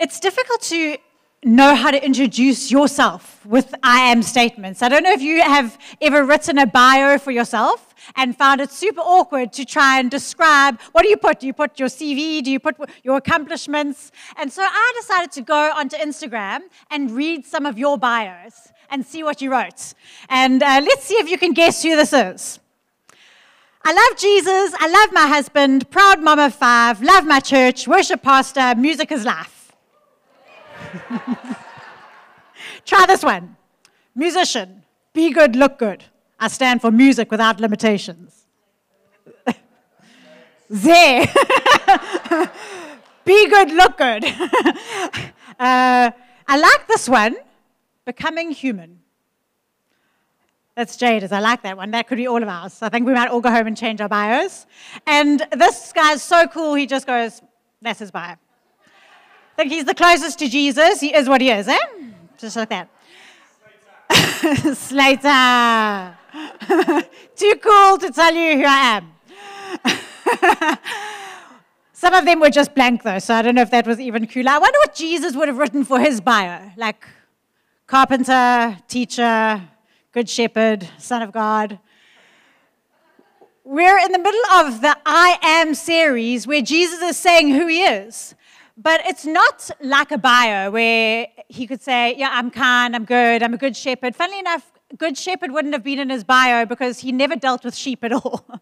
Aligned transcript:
it's 0.00 0.18
difficult 0.18 0.62
to 0.62 0.96
know 1.44 1.74
how 1.74 1.90
to 1.90 2.04
introduce 2.04 2.70
yourself 2.70 3.44
with 3.44 3.74
I 3.82 4.00
am 4.10 4.22
statements. 4.22 4.82
I 4.82 4.88
don't 4.88 5.02
know 5.02 5.12
if 5.12 5.22
you 5.22 5.42
have 5.42 5.78
ever 6.00 6.24
written 6.24 6.58
a 6.58 6.66
bio 6.66 7.18
for 7.18 7.30
yourself 7.30 7.94
and 8.16 8.36
found 8.36 8.60
it 8.60 8.70
super 8.70 9.00
awkward 9.00 9.52
to 9.54 9.64
try 9.64 10.00
and 10.00 10.10
describe 10.10 10.80
what 10.92 11.02
do 11.02 11.08
you 11.08 11.16
put? 11.16 11.40
Do 11.40 11.46
you 11.46 11.52
put 11.52 11.78
your 11.78 11.88
CV? 11.88 12.42
Do 12.42 12.50
you 12.50 12.58
put 12.58 12.76
your 13.02 13.18
accomplishments? 13.18 14.10
And 14.36 14.50
so 14.50 14.62
I 14.62 14.92
decided 15.00 15.32
to 15.32 15.42
go 15.42 15.70
onto 15.76 15.96
Instagram 15.96 16.60
and 16.90 17.10
read 17.10 17.44
some 17.44 17.66
of 17.66 17.78
your 17.78 17.98
bios 17.98 18.72
and 18.90 19.04
see 19.04 19.22
what 19.22 19.40
you 19.42 19.52
wrote. 19.52 19.94
And 20.28 20.62
uh, 20.62 20.80
let's 20.82 21.04
see 21.04 21.14
if 21.14 21.30
you 21.30 21.38
can 21.38 21.52
guess 21.52 21.82
who 21.82 21.94
this 21.94 22.12
is. 22.12 22.58
I 23.82 23.92
love 23.92 24.18
Jesus. 24.18 24.74
I 24.78 24.88
love 24.88 25.12
my 25.12 25.26
husband. 25.26 25.90
Proud 25.90 26.22
mom 26.22 26.38
of 26.38 26.54
five. 26.54 27.02
Love 27.02 27.26
my 27.26 27.40
church. 27.40 27.86
Worship 27.88 28.22
pastor. 28.22 28.74
Music 28.76 29.12
is 29.12 29.24
life. 29.24 29.59
Try 32.84 33.06
this 33.06 33.22
one. 33.22 33.56
Musician. 34.14 34.82
Be 35.12 35.30
good, 35.32 35.56
look 35.56 35.78
good. 35.78 36.04
I 36.38 36.48
stand 36.48 36.80
for 36.80 36.90
music 36.90 37.30
without 37.30 37.60
limitations. 37.60 38.46
there. 40.70 41.26
Be 43.24 43.48
good, 43.48 43.70
look 43.72 43.98
good. 43.98 44.24
uh, 44.24 46.10
I 46.48 46.58
like 46.58 46.88
this 46.88 47.08
one. 47.08 47.36
Becoming 48.04 48.50
human. 48.50 49.00
That's 50.74 50.96
Jada's. 50.96 51.32
I 51.32 51.40
like 51.40 51.62
that 51.62 51.76
one. 51.76 51.90
That 51.90 52.08
could 52.08 52.16
be 52.16 52.26
all 52.26 52.42
of 52.42 52.48
ours. 52.48 52.80
I 52.80 52.88
think 52.88 53.06
we 53.06 53.12
might 53.12 53.28
all 53.28 53.40
go 53.40 53.50
home 53.50 53.66
and 53.66 53.76
change 53.76 54.00
our 54.00 54.08
bios. 54.08 54.66
And 55.06 55.46
this 55.52 55.92
guy's 55.92 56.22
so 56.22 56.46
cool, 56.46 56.74
he 56.74 56.86
just 56.86 57.06
goes, 57.06 57.42
that's 57.82 57.98
his 57.98 58.10
bio. 58.10 58.36
He's 59.68 59.84
the 59.84 59.94
closest 59.94 60.38
to 60.40 60.48
Jesus. 60.48 61.00
He 61.00 61.14
is 61.14 61.28
what 61.28 61.40
he 61.40 61.50
is, 61.50 61.68
eh? 61.68 61.78
Just 62.38 62.56
like 62.56 62.70
that. 62.70 62.88
Slater. 64.76 66.16
Too 67.36 67.54
cool 67.62 67.98
to 67.98 68.10
tell 68.10 68.34
you 68.34 68.58
who 68.58 68.64
I 68.66 68.98
am. 68.98 69.12
Some 71.92 72.14
of 72.14 72.24
them 72.24 72.40
were 72.40 72.50
just 72.50 72.74
blank, 72.74 73.02
though, 73.02 73.18
so 73.18 73.34
I 73.34 73.42
don't 73.42 73.54
know 73.54 73.62
if 73.62 73.70
that 73.72 73.86
was 73.86 74.00
even 74.00 74.26
cool. 74.26 74.48
I 74.48 74.58
wonder 74.58 74.78
what 74.78 74.94
Jesus 74.94 75.36
would 75.36 75.48
have 75.48 75.58
written 75.58 75.84
for 75.84 76.00
his 76.00 76.20
bio. 76.20 76.70
Like 76.76 77.06
carpenter, 77.86 78.78
teacher, 78.88 79.62
good 80.12 80.28
shepherd, 80.28 80.88
son 80.98 81.22
of 81.22 81.32
God. 81.32 81.78
We're 83.64 83.98
in 83.98 84.12
the 84.12 84.18
middle 84.18 84.46
of 84.54 84.80
the 84.80 84.96
I 85.04 85.38
am 85.42 85.74
series 85.74 86.46
where 86.46 86.62
Jesus 86.62 87.02
is 87.02 87.16
saying 87.16 87.50
who 87.50 87.66
he 87.66 87.82
is. 87.82 88.34
But 88.82 89.02
it's 89.04 89.26
not 89.26 89.70
like 89.82 90.10
a 90.10 90.16
bio 90.16 90.70
where 90.70 91.26
he 91.48 91.66
could 91.66 91.82
say, 91.82 92.14
Yeah, 92.16 92.30
I'm 92.32 92.50
kind, 92.50 92.96
I'm 92.96 93.04
good, 93.04 93.42
I'm 93.42 93.52
a 93.52 93.58
good 93.58 93.76
shepherd. 93.76 94.16
Funnily 94.16 94.38
enough, 94.38 94.72
good 94.96 95.18
shepherd 95.18 95.52
wouldn't 95.52 95.74
have 95.74 95.84
been 95.84 95.98
in 95.98 96.08
his 96.08 96.24
bio 96.24 96.64
because 96.64 97.00
he 97.00 97.12
never 97.12 97.36
dealt 97.36 97.62
with 97.62 97.74
sheep 97.74 98.02
at 98.04 98.12
all. 98.12 98.44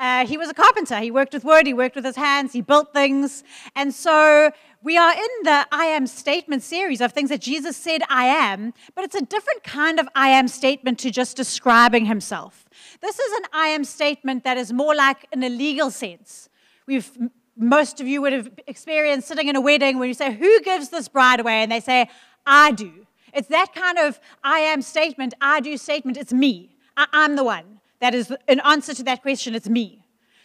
Uh, 0.00 0.24
he 0.24 0.38
was 0.38 0.48
a 0.48 0.54
carpenter. 0.54 1.00
He 1.00 1.10
worked 1.10 1.32
with 1.32 1.42
wood, 1.42 1.66
he 1.66 1.74
worked 1.74 1.96
with 1.96 2.04
his 2.04 2.14
hands, 2.14 2.52
he 2.52 2.60
built 2.60 2.92
things. 2.92 3.42
And 3.74 3.92
so 3.92 4.52
we 4.80 4.96
are 4.96 5.10
in 5.10 5.28
the 5.42 5.66
I 5.72 5.86
am 5.86 6.06
statement 6.06 6.62
series 6.62 7.00
of 7.00 7.12
things 7.12 7.30
that 7.30 7.40
Jesus 7.40 7.76
said 7.76 8.02
I 8.08 8.26
am, 8.26 8.74
but 8.94 9.02
it's 9.02 9.16
a 9.16 9.22
different 9.22 9.64
kind 9.64 9.98
of 9.98 10.08
I 10.14 10.28
am 10.28 10.46
statement 10.46 11.00
to 11.00 11.10
just 11.10 11.36
describing 11.36 12.06
himself. 12.06 12.68
This 13.00 13.18
is 13.18 13.38
an 13.38 13.46
I 13.52 13.68
am 13.68 13.82
statement 13.82 14.44
that 14.44 14.56
is 14.56 14.72
more 14.72 14.94
like 14.94 15.26
in 15.32 15.42
a 15.42 15.48
legal 15.48 15.90
sense. 15.90 16.48
We've 16.86 17.10
most 17.58 18.00
of 18.00 18.06
you 18.06 18.22
would 18.22 18.32
have 18.32 18.48
experienced 18.66 19.28
sitting 19.28 19.48
in 19.48 19.56
a 19.56 19.60
wedding 19.60 19.98
when 19.98 20.08
you 20.08 20.14
say, 20.14 20.32
Who 20.32 20.60
gives 20.60 20.88
this 20.88 21.08
bride 21.08 21.40
away? 21.40 21.62
And 21.62 21.70
they 21.70 21.80
say, 21.80 22.08
I 22.46 22.70
do. 22.72 23.06
It's 23.34 23.48
that 23.48 23.74
kind 23.74 23.98
of 23.98 24.18
I 24.42 24.60
am 24.60 24.80
statement, 24.80 25.34
I 25.40 25.60
do 25.60 25.76
statement. 25.76 26.16
It's 26.16 26.32
me. 26.32 26.76
I, 26.96 27.06
am 27.12 27.36
the 27.36 27.44
one. 27.44 27.80
That 28.00 28.14
is 28.14 28.32
an 28.48 28.60
answer 28.64 28.94
to 28.94 29.02
that 29.04 29.22
question. 29.22 29.54
It's 29.54 29.68
me. 29.68 30.04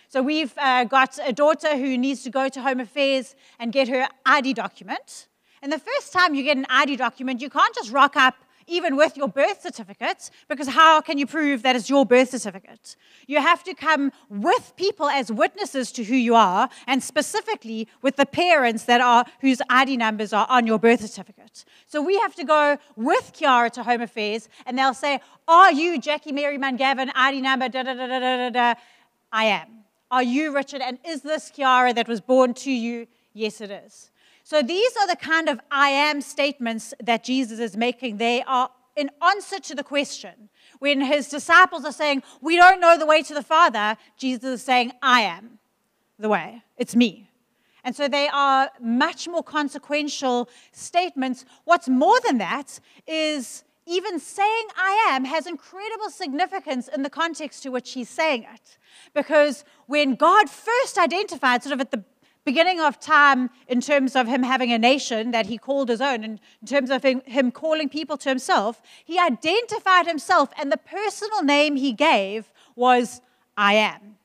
So 0.09 0.21
we've 0.21 0.53
uh, 0.57 0.83
got 0.83 1.17
a 1.25 1.33
daughter 1.33 1.75
who 1.75 1.97
needs 1.97 2.23
to 2.23 2.29
go 2.29 2.49
to 2.49 2.61
Home 2.61 2.79
Affairs 2.79 3.35
and 3.57 3.71
get 3.71 3.87
her 3.87 4.07
ID 4.25 4.53
document. 4.53 5.27
And 5.61 5.71
the 5.71 5.79
first 5.79 6.13
time 6.13 6.35
you 6.35 6.43
get 6.43 6.57
an 6.57 6.67
ID 6.69 6.97
document, 6.97 7.41
you 7.41 7.49
can't 7.49 7.73
just 7.73 7.91
rock 7.91 8.15
up 8.15 8.35
even 8.67 8.95
with 8.95 9.17
your 9.17 9.27
birth 9.27 9.61
certificate, 9.61 10.29
because 10.47 10.67
how 10.67 11.01
can 11.01 11.17
you 11.17 11.25
prove 11.25 11.61
that 11.63 11.75
it's 11.75 11.89
your 11.89 12.05
birth 12.05 12.29
certificate? 12.29 12.95
You 13.27 13.41
have 13.41 13.63
to 13.63 13.73
come 13.73 14.11
with 14.29 14.73
people 14.75 15.07
as 15.09 15.31
witnesses 15.31 15.91
to 15.93 16.03
who 16.03 16.15
you 16.15 16.35
are, 16.35 16.69
and 16.87 17.03
specifically 17.03 17.87
with 18.01 18.15
the 18.15 18.25
parents 18.25 18.85
that 18.85 19.01
are 19.01 19.25
whose 19.41 19.61
ID 19.69 19.97
numbers 19.97 20.33
are 20.33 20.47
on 20.49 20.67
your 20.67 20.79
birth 20.79 21.01
certificate. 21.01 21.65
So 21.87 22.01
we 22.01 22.17
have 22.19 22.35
to 22.35 22.43
go 22.43 22.77
with 22.95 23.33
Kiara 23.33 23.71
to 23.71 23.83
Home 23.83 24.01
Affairs, 24.01 24.49
and 24.65 24.77
they'll 24.77 24.93
say, 24.93 25.19
"Are 25.47 25.71
you 25.71 25.99
Jackie 25.99 26.31
Mary 26.31 26.57
Gavin? 26.57 27.11
ID 27.15 27.41
number 27.41 27.69
da 27.69 27.83
da 27.83 27.93
da 27.93 28.07
da 28.07 28.19
da 28.19 28.49
da?" 28.49 28.73
I 29.31 29.45
am. 29.45 29.83
Are 30.11 30.23
you 30.23 30.53
Richard? 30.53 30.81
And 30.81 30.99
is 31.03 31.21
this 31.23 31.51
Kiara 31.51 31.95
that 31.95 32.07
was 32.07 32.21
born 32.21 32.53
to 32.55 32.71
you? 32.71 33.07
Yes, 33.33 33.61
it 33.61 33.71
is. 33.71 34.11
So 34.43 34.61
these 34.61 34.91
are 34.97 35.07
the 35.07 35.15
kind 35.15 35.47
of 35.47 35.59
I 35.71 35.89
am 35.89 36.21
statements 36.21 36.93
that 37.01 37.23
Jesus 37.23 37.59
is 37.59 37.77
making. 37.77 38.17
They 38.17 38.43
are 38.43 38.69
in 38.95 39.09
answer 39.21 39.59
to 39.59 39.75
the 39.75 39.83
question. 39.83 40.49
When 40.79 41.01
his 41.01 41.29
disciples 41.29 41.85
are 41.85 41.93
saying, 41.93 42.23
We 42.41 42.57
don't 42.57 42.81
know 42.81 42.97
the 42.97 43.05
way 43.05 43.23
to 43.23 43.33
the 43.33 43.41
Father, 43.41 43.97
Jesus 44.17 44.59
is 44.59 44.63
saying, 44.63 44.91
I 45.01 45.21
am 45.21 45.59
the 46.19 46.29
way. 46.29 46.63
It's 46.77 46.95
me. 46.95 47.29
And 47.85 47.95
so 47.95 48.07
they 48.07 48.27
are 48.29 48.69
much 48.79 49.27
more 49.27 49.43
consequential 49.43 50.49
statements. 50.71 51.45
What's 51.65 51.89
more 51.89 52.19
than 52.21 52.37
that 52.37 52.79
is 53.07 53.63
even 53.85 54.19
saying 54.19 54.67
I 54.77 55.09
am 55.11 55.25
has 55.25 55.45
incredible 55.47 56.09
significance 56.09 56.87
in 56.87 57.03
the 57.03 57.09
context 57.09 57.63
to 57.63 57.69
which 57.69 57.91
he's 57.91 58.09
saying 58.09 58.43
it. 58.53 58.77
Because 59.13 59.65
when 59.87 60.15
God 60.15 60.49
first 60.49 60.97
identified, 60.97 61.63
sort 61.63 61.73
of 61.73 61.81
at 61.81 61.91
the 61.91 62.03
beginning 62.45 62.79
of 62.79 62.99
time 62.99 63.49
in 63.67 63.81
terms 63.81 64.15
of 64.15 64.27
him 64.27 64.43
having 64.43 64.71
a 64.71 64.77
nation 64.77 65.31
that 65.31 65.45
he 65.45 65.57
called 65.57 65.89
his 65.89 66.01
own, 66.01 66.23
in 66.23 66.39
terms 66.65 66.89
of 66.89 67.03
him, 67.03 67.51
calling 67.51 67.89
people 67.89 68.17
to 68.17 68.29
himself, 68.29 68.81
he 69.03 69.17
identified 69.17 70.05
himself, 70.07 70.49
and 70.57 70.71
the 70.71 70.77
personal 70.77 71.43
name 71.43 71.75
he 71.75 71.93
gave 71.93 72.51
was 72.75 73.21
I 73.57 73.73
am. 73.75 74.15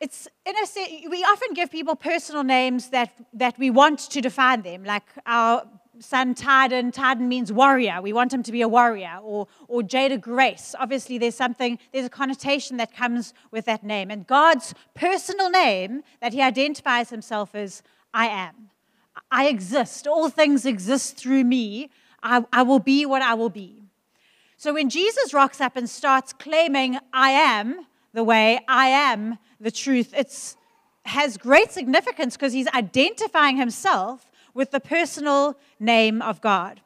It's 0.00 0.26
in 0.44 0.54
a, 0.56 1.08
we 1.08 1.22
often 1.22 1.54
give 1.54 1.70
people 1.70 1.94
personal 1.94 2.42
names 2.42 2.88
that, 2.90 3.12
that 3.34 3.56
we 3.58 3.70
want 3.70 4.00
to 4.10 4.20
define 4.20 4.62
them, 4.62 4.84
like 4.84 5.04
our 5.26 5.64
son 6.00 6.34
Tyden. 6.34 6.92
Tyden 6.92 7.28
means 7.28 7.52
warrior. 7.52 8.00
We 8.02 8.12
want 8.12 8.32
him 8.32 8.42
to 8.42 8.52
be 8.52 8.62
a 8.62 8.68
warrior. 8.68 9.18
Or, 9.22 9.46
or 9.68 9.82
Jada 9.82 10.20
Grace. 10.20 10.74
Obviously, 10.78 11.18
there's 11.18 11.34
something, 11.34 11.78
there's 11.92 12.06
a 12.06 12.10
connotation 12.10 12.76
that 12.78 12.94
comes 12.94 13.34
with 13.50 13.64
that 13.66 13.84
name. 13.84 14.10
And 14.10 14.26
God's 14.26 14.74
personal 14.94 15.50
name 15.50 16.02
that 16.20 16.32
he 16.32 16.42
identifies 16.42 17.10
himself 17.10 17.54
as 17.54 17.82
I 18.14 18.26
am. 18.26 18.70
I 19.30 19.46
exist. 19.46 20.06
All 20.06 20.28
things 20.28 20.64
exist 20.64 21.16
through 21.16 21.44
me. 21.44 21.90
I, 22.22 22.44
I 22.52 22.62
will 22.62 22.78
be 22.78 23.04
what 23.04 23.22
I 23.22 23.34
will 23.34 23.50
be. 23.50 23.82
So 24.56 24.74
when 24.74 24.90
Jesus 24.90 25.34
rocks 25.34 25.60
up 25.60 25.76
and 25.76 25.90
starts 25.90 26.32
claiming, 26.32 26.98
I 27.12 27.30
am 27.30 27.86
the 28.12 28.22
way, 28.22 28.60
I 28.68 28.86
am 28.88 29.38
the 29.60 29.72
truth, 29.72 30.14
it 30.14 30.54
has 31.04 31.36
great 31.36 31.72
significance 31.72 32.36
because 32.36 32.52
he's 32.52 32.68
identifying 32.68 33.56
himself 33.56 34.30
with 34.54 34.70
the 34.70 34.80
personal 34.80 35.58
name 35.78 36.22
of 36.22 36.40
God. 36.40 36.80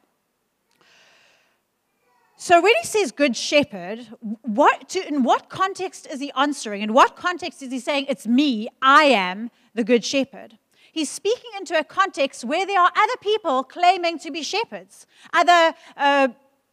So 2.39 2.61
when 2.61 2.73
he 2.79 2.87
says 2.87 3.11
good 3.11 3.35
shepherd, 3.35 4.07
what 4.43 4.89
to, 4.89 5.07
in 5.07 5.23
what 5.23 5.49
context 5.49 6.05
is 6.05 6.19
he 6.19 6.31
answering? 6.33 6.83
In 6.83 6.93
what 6.93 7.15
context 7.15 7.63
is 7.63 7.71
he 7.71 7.79
saying, 7.79 8.05
it's 8.09 8.27
me, 8.27 8.69
I 8.79 9.05
am 9.05 9.49
the 9.73 9.83
good 9.83 10.05
shepherd? 10.05 10.59
He's 10.91 11.09
speaking 11.09 11.49
into 11.57 11.77
a 11.77 11.83
context 11.83 12.45
where 12.45 12.65
there 12.65 12.79
are 12.79 12.91
other 12.95 13.17
people 13.21 13.63
claiming 13.63 14.19
to 14.19 14.29
be 14.29 14.43
shepherds, 14.43 15.07
other 15.33 15.73
uh, 15.95 16.27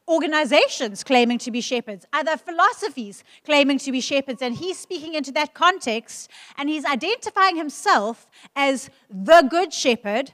organizations 0.07 1.03
claiming 1.03 1.39
to 1.39 1.51
be 1.51 1.63
shepherds, 1.63 2.05
other 2.13 2.37
philosophies 2.37 3.25
claiming 3.45 3.79
to 3.79 3.91
be 3.91 4.01
shepherds, 4.01 4.43
and 4.43 4.57
he's 4.57 4.79
speaking 4.79 5.15
into 5.15 5.33
that 5.33 5.55
context 5.55 6.31
and 6.59 6.69
he's 6.69 6.85
identifying 6.85 7.57
himself 7.57 8.27
as 8.55 8.91
the 9.09 9.47
good 9.51 9.73
shepherd 9.73 10.33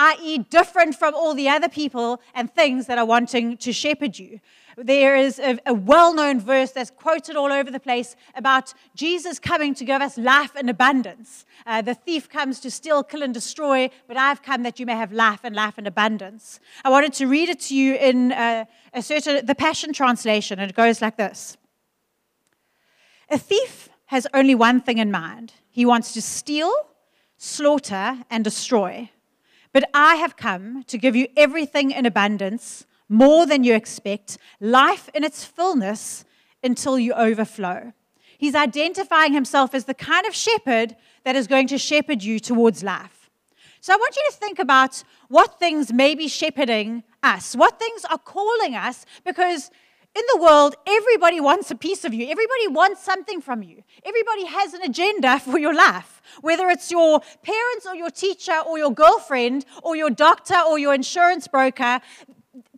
i.e., 0.00 0.38
different 0.38 0.94
from 0.94 1.14
all 1.14 1.34
the 1.34 1.46
other 1.46 1.68
people 1.68 2.22
and 2.34 2.52
things 2.54 2.86
that 2.86 2.96
are 2.96 3.04
wanting 3.04 3.58
to 3.58 3.70
shepherd 3.70 4.18
you. 4.18 4.40
There 4.78 5.14
is 5.14 5.38
a, 5.38 5.58
a 5.66 5.74
well 5.74 6.14
known 6.14 6.40
verse 6.40 6.70
that's 6.70 6.90
quoted 6.90 7.36
all 7.36 7.52
over 7.52 7.70
the 7.70 7.78
place 7.78 8.16
about 8.34 8.72
Jesus 8.94 9.38
coming 9.38 9.74
to 9.74 9.84
give 9.84 10.00
us 10.00 10.16
life 10.16 10.56
in 10.56 10.70
abundance. 10.70 11.44
Uh, 11.66 11.82
the 11.82 11.92
thief 11.92 12.30
comes 12.30 12.60
to 12.60 12.70
steal, 12.70 13.04
kill, 13.04 13.22
and 13.22 13.34
destroy, 13.34 13.90
but 14.08 14.16
I've 14.16 14.42
come 14.42 14.62
that 14.62 14.80
you 14.80 14.86
may 14.86 14.96
have 14.96 15.12
life 15.12 15.40
and 15.44 15.54
life 15.54 15.78
in 15.78 15.86
abundance. 15.86 16.60
I 16.82 16.88
wanted 16.88 17.12
to 17.14 17.26
read 17.26 17.50
it 17.50 17.60
to 17.68 17.76
you 17.76 17.96
in 17.96 18.32
uh, 18.32 18.64
a 18.94 19.02
certain, 19.02 19.44
the 19.44 19.54
Passion 19.54 19.92
Translation, 19.92 20.58
and 20.58 20.70
it 20.70 20.76
goes 20.76 21.02
like 21.02 21.18
this 21.18 21.58
A 23.28 23.36
thief 23.36 23.90
has 24.06 24.26
only 24.32 24.54
one 24.54 24.80
thing 24.80 24.96
in 24.96 25.10
mind 25.10 25.52
he 25.70 25.84
wants 25.84 26.14
to 26.14 26.22
steal, 26.22 26.72
slaughter, 27.36 28.24
and 28.30 28.42
destroy. 28.42 29.10
But 29.72 29.88
I 29.94 30.16
have 30.16 30.36
come 30.36 30.84
to 30.84 30.98
give 30.98 31.14
you 31.14 31.28
everything 31.36 31.90
in 31.92 32.06
abundance, 32.06 32.86
more 33.08 33.46
than 33.46 33.64
you 33.64 33.74
expect, 33.74 34.38
life 34.60 35.08
in 35.14 35.24
its 35.24 35.44
fullness 35.44 36.24
until 36.62 36.98
you 36.98 37.12
overflow. 37.12 37.92
He's 38.38 38.54
identifying 38.54 39.32
himself 39.32 39.74
as 39.74 39.84
the 39.84 39.94
kind 39.94 40.26
of 40.26 40.34
shepherd 40.34 40.96
that 41.24 41.36
is 41.36 41.46
going 41.46 41.66
to 41.68 41.78
shepherd 41.78 42.22
you 42.22 42.40
towards 42.40 42.82
life. 42.82 43.30
So 43.80 43.92
I 43.92 43.96
want 43.96 44.16
you 44.16 44.22
to 44.30 44.36
think 44.36 44.58
about 44.58 45.02
what 45.28 45.58
things 45.58 45.92
may 45.92 46.14
be 46.14 46.28
shepherding 46.28 47.02
us, 47.22 47.54
what 47.54 47.78
things 47.78 48.04
are 48.04 48.18
calling 48.18 48.74
us, 48.74 49.06
because 49.24 49.70
in 50.14 50.22
the 50.34 50.42
world, 50.42 50.74
everybody 50.86 51.40
wants 51.40 51.70
a 51.70 51.76
piece 51.76 52.04
of 52.04 52.12
you. 52.12 52.28
Everybody 52.28 52.66
wants 52.68 53.02
something 53.02 53.40
from 53.40 53.62
you. 53.62 53.82
Everybody 54.04 54.46
has 54.46 54.74
an 54.74 54.82
agenda 54.82 55.38
for 55.38 55.58
your 55.58 55.74
life, 55.74 56.20
whether 56.40 56.68
it's 56.68 56.90
your 56.90 57.20
parents 57.42 57.86
or 57.86 57.94
your 57.94 58.10
teacher 58.10 58.58
or 58.66 58.76
your 58.76 58.92
girlfriend 58.92 59.66
or 59.82 59.94
your 59.94 60.10
doctor 60.10 60.58
or 60.68 60.78
your 60.78 60.94
insurance 60.94 61.46
broker. 61.46 62.00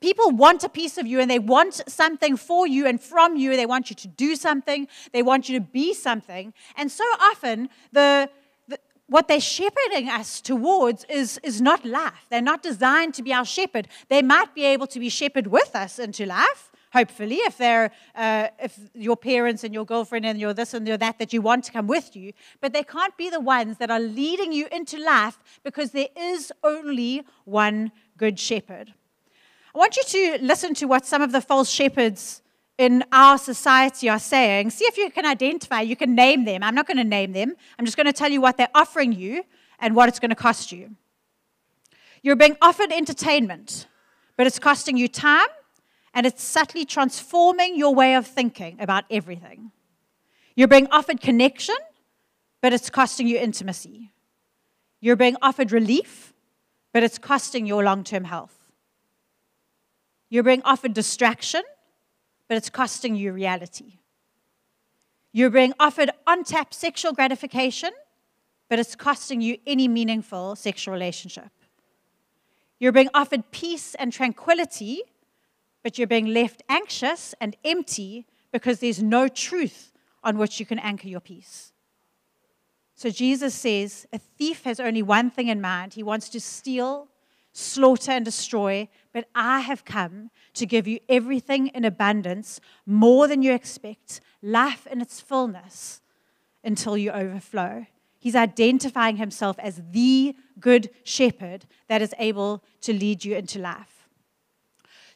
People 0.03 0.31
want 0.31 0.63
a 0.63 0.69
piece 0.69 0.99
of 0.99 1.07
you 1.07 1.21
and 1.21 1.31
they 1.31 1.39
want 1.39 1.83
something 1.89 2.37
for 2.37 2.67
you 2.67 2.87
and 2.87 3.01
from 3.01 3.37
you. 3.37 3.57
They 3.57 3.67
want 3.67 3.89
you 3.89 3.97
to 3.97 4.09
do 4.09 4.37
something, 4.37 4.87
they 5.13 5.23
want 5.23 5.49
you 5.49 5.59
to 5.59 5.65
be 5.65 5.95
something. 5.95 6.53
And 6.77 6.91
so 6.91 7.05
often, 7.19 7.71
the 7.93 8.29
what 9.13 9.29
they're 9.29 9.41
shepherding 9.41 10.09
us 10.09 10.41
towards 10.41 11.05
is, 11.05 11.39
is 11.43 11.61
not 11.61 11.85
life. 11.85 12.27
They're 12.31 12.41
not 12.41 12.63
designed 12.63 13.13
to 13.15 13.23
be 13.23 13.33
our 13.33 13.45
shepherd. 13.45 13.89
They 14.09 14.23
might 14.23 14.55
be 14.55 14.65
able 14.65 14.87
to 14.87 14.99
be 14.99 15.11
shepherd 15.11 15.49
with 15.49 15.77
us 15.77 15.99
into 15.99 16.25
life, 16.25 16.72
hopefully, 16.93 17.37
if 17.37 17.57
they're 17.59 17.91
uh, 18.15 18.49
if 18.59 18.79
your 18.95 19.17
parents 19.17 19.65
and 19.65 19.75
your 19.75 19.85
girlfriend 19.85 20.25
and 20.25 20.39
your 20.39 20.55
this 20.55 20.75
and 20.75 20.87
your 20.87 20.97
that 20.99 21.19
that 21.19 21.33
you 21.33 21.43
want 21.43 21.65
to 21.65 21.73
come 21.73 21.87
with 21.87 22.15
you, 22.15 22.33
but 22.61 22.73
they 22.73 22.83
can't 22.83 23.17
be 23.17 23.31
the 23.31 23.41
ones 23.41 23.79
that 23.79 23.91
are 23.91 24.01
leading 24.01 24.53
you 24.53 24.69
into 24.71 24.99
life 24.99 25.39
because 25.63 25.91
there 25.91 26.09
is 26.17 26.53
only 26.63 27.23
one 27.45 27.93
good 28.17 28.39
shepherd. 28.39 28.95
I 29.75 29.79
want 29.79 29.97
you 29.97 30.05
to 30.05 30.45
listen 30.45 30.75
to 30.75 30.87
what 30.87 31.07
some 31.07 31.23
of 31.23 31.33
the 31.33 31.41
false 31.41 31.71
shepherds 31.71 32.43
in 32.77 33.05
our 33.13 33.39
society 33.39 34.09
are 34.09 34.19
saying. 34.19 34.71
See 34.71 34.85
if 34.85 34.99
you 34.99 35.11
can 35.11 35.25
identify, 35.25 35.81
you 35.81 35.97
can 35.97 36.15
name 36.15 36.45
them. 36.45 36.63
I'm 36.63 36.75
not 36.75 36.87
going 36.87 36.99
to 36.99 37.05
name 37.05 37.33
them. 37.33 37.55
I'm 37.79 37.85
just 37.85 37.97
going 37.97 38.07
to 38.07 38.13
tell 38.13 38.31
you 38.31 38.41
what 38.41 38.57
they're 38.57 38.69
offering 38.75 39.13
you 39.13 39.45
and 39.79 39.97
what 39.97 40.09
it's 40.09 40.19
going 40.19 40.31
to 40.31 40.37
cost 40.37 40.73
you. 40.73 40.91
You're 42.23 42.37
being 42.37 42.57
offered 42.61 42.93
entertainment, 42.93 43.87
but 44.37 44.47
it's 44.47 44.59
costing 44.59 44.97
you 44.97 45.09
time 45.09 45.49
and 46.15 46.27
it's 46.27 46.43
subtly 46.43 46.85
transforming 46.85 47.77
your 47.77 47.95
way 47.95 48.15
of 48.15 48.27
thinking 48.27 48.77
about 48.81 49.05
everything. 49.11 49.71
You're 50.55 50.69
being 50.69 50.89
offered 50.91 51.21
connection, 51.21 51.77
but 52.61 52.73
it's 52.73 52.91
costing 52.91 53.27
you 53.27 53.39
intimacy. 53.39 54.13
You're 55.01 55.17
being 55.17 55.37
offered 55.43 55.73
relief, 55.73 56.33
but 56.93 57.03
it's 57.03 57.19
costing 57.19 57.67
your 57.67 57.83
long 57.83 58.05
term 58.05 58.25
health. 58.25 58.57
You're 60.29 60.43
being 60.43 60.63
offered 60.65 60.95
distraction, 60.95 61.63
but 62.49 62.57
it's 62.57 62.71
costing 62.71 63.17
you 63.17 63.33
reality. 63.33 63.99
You're 65.33 65.51
being 65.51 65.73
offered 65.81 66.11
untapped 66.27 66.75
sexual 66.75 67.13
gratification, 67.13 67.91
but 68.69 68.79
it's 68.79 68.95
costing 68.95 69.41
you 69.41 69.59
any 69.67 69.89
meaningful 69.89 70.57
sexual 70.57 70.93
relationship. 70.93 71.51
You're 72.79 72.93
being 72.93 73.11
offered 73.15 73.51
peace 73.51 73.95
and 73.95 74.13
tranquility, 74.13 75.03
but 75.83 75.99
you're 75.99 76.07
being 76.07 76.27
left 76.27 76.63
anxious 76.69 77.35
and 77.41 77.57
empty 77.65 78.27
because 78.53 78.81
there's 78.81 79.03
no 79.03 79.29
truth 79.29 79.93
on 80.23 80.39
which 80.39 80.61
you 80.61 80.67
can 80.67 80.79
anchor 80.79 81.09
your 81.09 81.21
peace. 81.21 81.73
So 82.95 83.11
Jesus 83.11 83.55
says 83.55 84.07
a 84.13 84.19
thief 84.19 84.65
has 84.65 84.79
only 84.79 85.03
one 85.03 85.31
thing 85.31 85.49
in 85.49 85.61
mind 85.61 85.95
he 85.95 86.03
wants 86.03 86.29
to 86.31 86.41
steal, 86.41 87.09
slaughter, 87.53 88.13
and 88.13 88.25
destroy, 88.25 88.89
but 89.13 89.29
I 89.35 89.61
have 89.61 89.85
come 89.85 90.31
to 90.55 90.67
give 90.67 90.87
you 90.87 91.01
everything 91.09 91.69
in 91.69 91.85
abundance, 91.85 92.61
more 92.87 93.27
than 93.27 93.43
you 93.43 93.53
expect, 93.53 94.21
life 94.41 94.87
in 94.87 95.01
its 95.01 95.21
fullness 95.21 96.01
until 96.63 96.97
you 96.97 97.11
overflow. 97.11 97.87
He's 98.19 98.37
identifying 98.37 99.17
himself 99.17 99.59
as 99.59 99.83
the 99.91 100.37
good 100.61 100.91
shepherd 101.03 101.67
that 101.89 102.03
is 102.03 102.15
able 102.21 102.63
to 102.83 102.93
lead 102.93 103.25
you 103.25 103.35
into 103.35 103.59
life. 103.59 103.92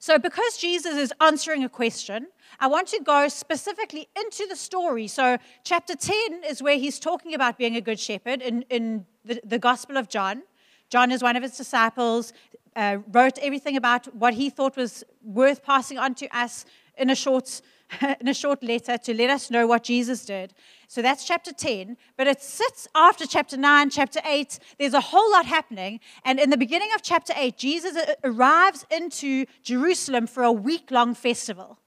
So, 0.06 0.20
because 0.20 0.56
Jesus 0.56 0.94
is 0.94 1.12
answering 1.20 1.64
a 1.64 1.68
question, 1.68 2.28
I 2.60 2.68
want 2.68 2.86
to 2.94 3.00
go 3.02 3.26
specifically 3.26 4.06
into 4.16 4.46
the 4.48 4.54
story. 4.54 5.08
So, 5.08 5.36
chapter 5.64 5.96
10 5.96 6.44
is 6.48 6.62
where 6.62 6.78
he's 6.78 7.00
talking 7.00 7.34
about 7.34 7.58
being 7.58 7.74
a 7.74 7.80
good 7.80 7.98
shepherd 7.98 8.40
in, 8.40 8.62
in 8.70 9.04
the, 9.24 9.40
the 9.42 9.58
Gospel 9.58 9.96
of 9.96 10.08
John. 10.08 10.44
John 10.90 11.10
is 11.10 11.24
one 11.24 11.34
of 11.34 11.42
his 11.42 11.56
disciples, 11.56 12.32
uh, 12.76 12.98
wrote 13.10 13.38
everything 13.38 13.76
about 13.76 14.14
what 14.14 14.34
he 14.34 14.50
thought 14.50 14.76
was 14.76 15.02
worth 15.24 15.64
passing 15.64 15.98
on 15.98 16.14
to 16.16 16.28
us 16.36 16.64
in 16.96 17.10
a 17.10 17.14
short 17.14 17.62
in 18.20 18.28
a 18.28 18.34
short 18.34 18.62
letter 18.62 18.98
to 18.98 19.14
let 19.14 19.30
us 19.30 19.50
know 19.50 19.66
what 19.66 19.84
Jesus 19.84 20.24
did. 20.24 20.54
So 20.88 21.02
that's 21.02 21.24
chapter 21.24 21.52
10, 21.52 21.96
but 22.16 22.26
it 22.26 22.42
sits 22.42 22.88
after 22.94 23.26
chapter 23.26 23.56
9, 23.56 23.90
chapter 23.90 24.20
8. 24.24 24.58
There's 24.78 24.94
a 24.94 25.00
whole 25.00 25.30
lot 25.30 25.46
happening. 25.46 26.00
And 26.24 26.38
in 26.38 26.50
the 26.50 26.56
beginning 26.56 26.90
of 26.94 27.02
chapter 27.02 27.32
8, 27.36 27.56
Jesus 27.56 27.96
arrives 28.24 28.84
into 28.90 29.46
Jerusalem 29.62 30.26
for 30.26 30.42
a 30.42 30.52
week 30.52 30.90
long 30.90 31.14
festival. 31.14 31.78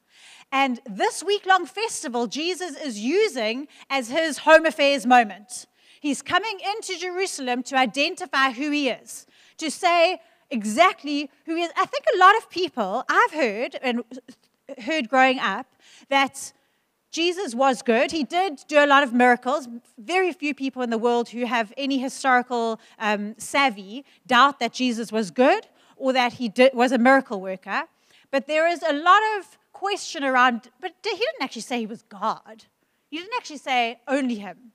And 0.51 0.80
this 0.85 1.24
week 1.24 1.45
long 1.45 1.65
festival, 1.65 2.27
Jesus 2.27 2.75
is 2.81 3.00
using 3.00 3.68
as 3.89 4.09
his 4.09 4.39
home 4.39 4.65
affairs 4.65 5.06
moment. 5.06 5.68
He's 6.01 6.21
coming 6.21 6.59
into 6.75 6.97
Jerusalem 6.97 7.62
to 7.63 7.77
identify 7.77 8.51
who 8.51 8.71
he 8.71 8.89
is, 8.89 9.27
to 9.57 9.69
say 9.69 10.21
exactly 10.51 11.29
who 11.45 11.55
he 11.55 11.63
is. 11.63 11.71
I 11.75 11.85
think 11.85 12.05
a 12.13 12.17
lot 12.17 12.37
of 12.37 12.49
people 12.49 13.03
I've 13.09 13.31
heard 13.31 13.75
and 13.81 14.03
heard 14.83 15.09
growing 15.09 15.39
up 15.39 15.67
that 16.09 16.53
Jesus 17.11 17.55
was 17.55 17.81
good. 17.81 18.11
He 18.11 18.23
did 18.23 18.63
do 18.67 18.83
a 18.83 18.85
lot 18.85 19.01
of 19.03 19.13
miracles. 19.13 19.67
Very 19.97 20.31
few 20.31 20.53
people 20.53 20.81
in 20.81 20.89
the 20.91 20.97
world 20.97 21.29
who 21.29 21.45
have 21.45 21.73
any 21.75 21.97
historical 21.97 22.79
um, 22.99 23.35
savvy 23.37 24.05
doubt 24.27 24.59
that 24.59 24.73
Jesus 24.73 25.11
was 25.11 25.31
good 25.31 25.67
or 25.95 26.13
that 26.13 26.33
he 26.33 26.49
did, 26.49 26.73
was 26.73 26.91
a 26.91 26.97
miracle 26.97 27.41
worker. 27.41 27.83
But 28.31 28.45
there 28.45 28.67
is 28.67 28.83
a 28.83 28.93
lot 28.93 29.21
of 29.37 29.57
question 29.73 30.23
around, 30.23 30.69
but 30.79 30.93
he 31.03 31.09
didn't 31.09 31.41
actually 31.41 31.63
say 31.63 31.79
he 31.79 31.87
was 31.87 32.03
God. 32.03 32.65
He 33.09 33.17
didn't 33.17 33.33
actually 33.35 33.57
say 33.57 33.99
only 34.07 34.35
him. 34.35 34.71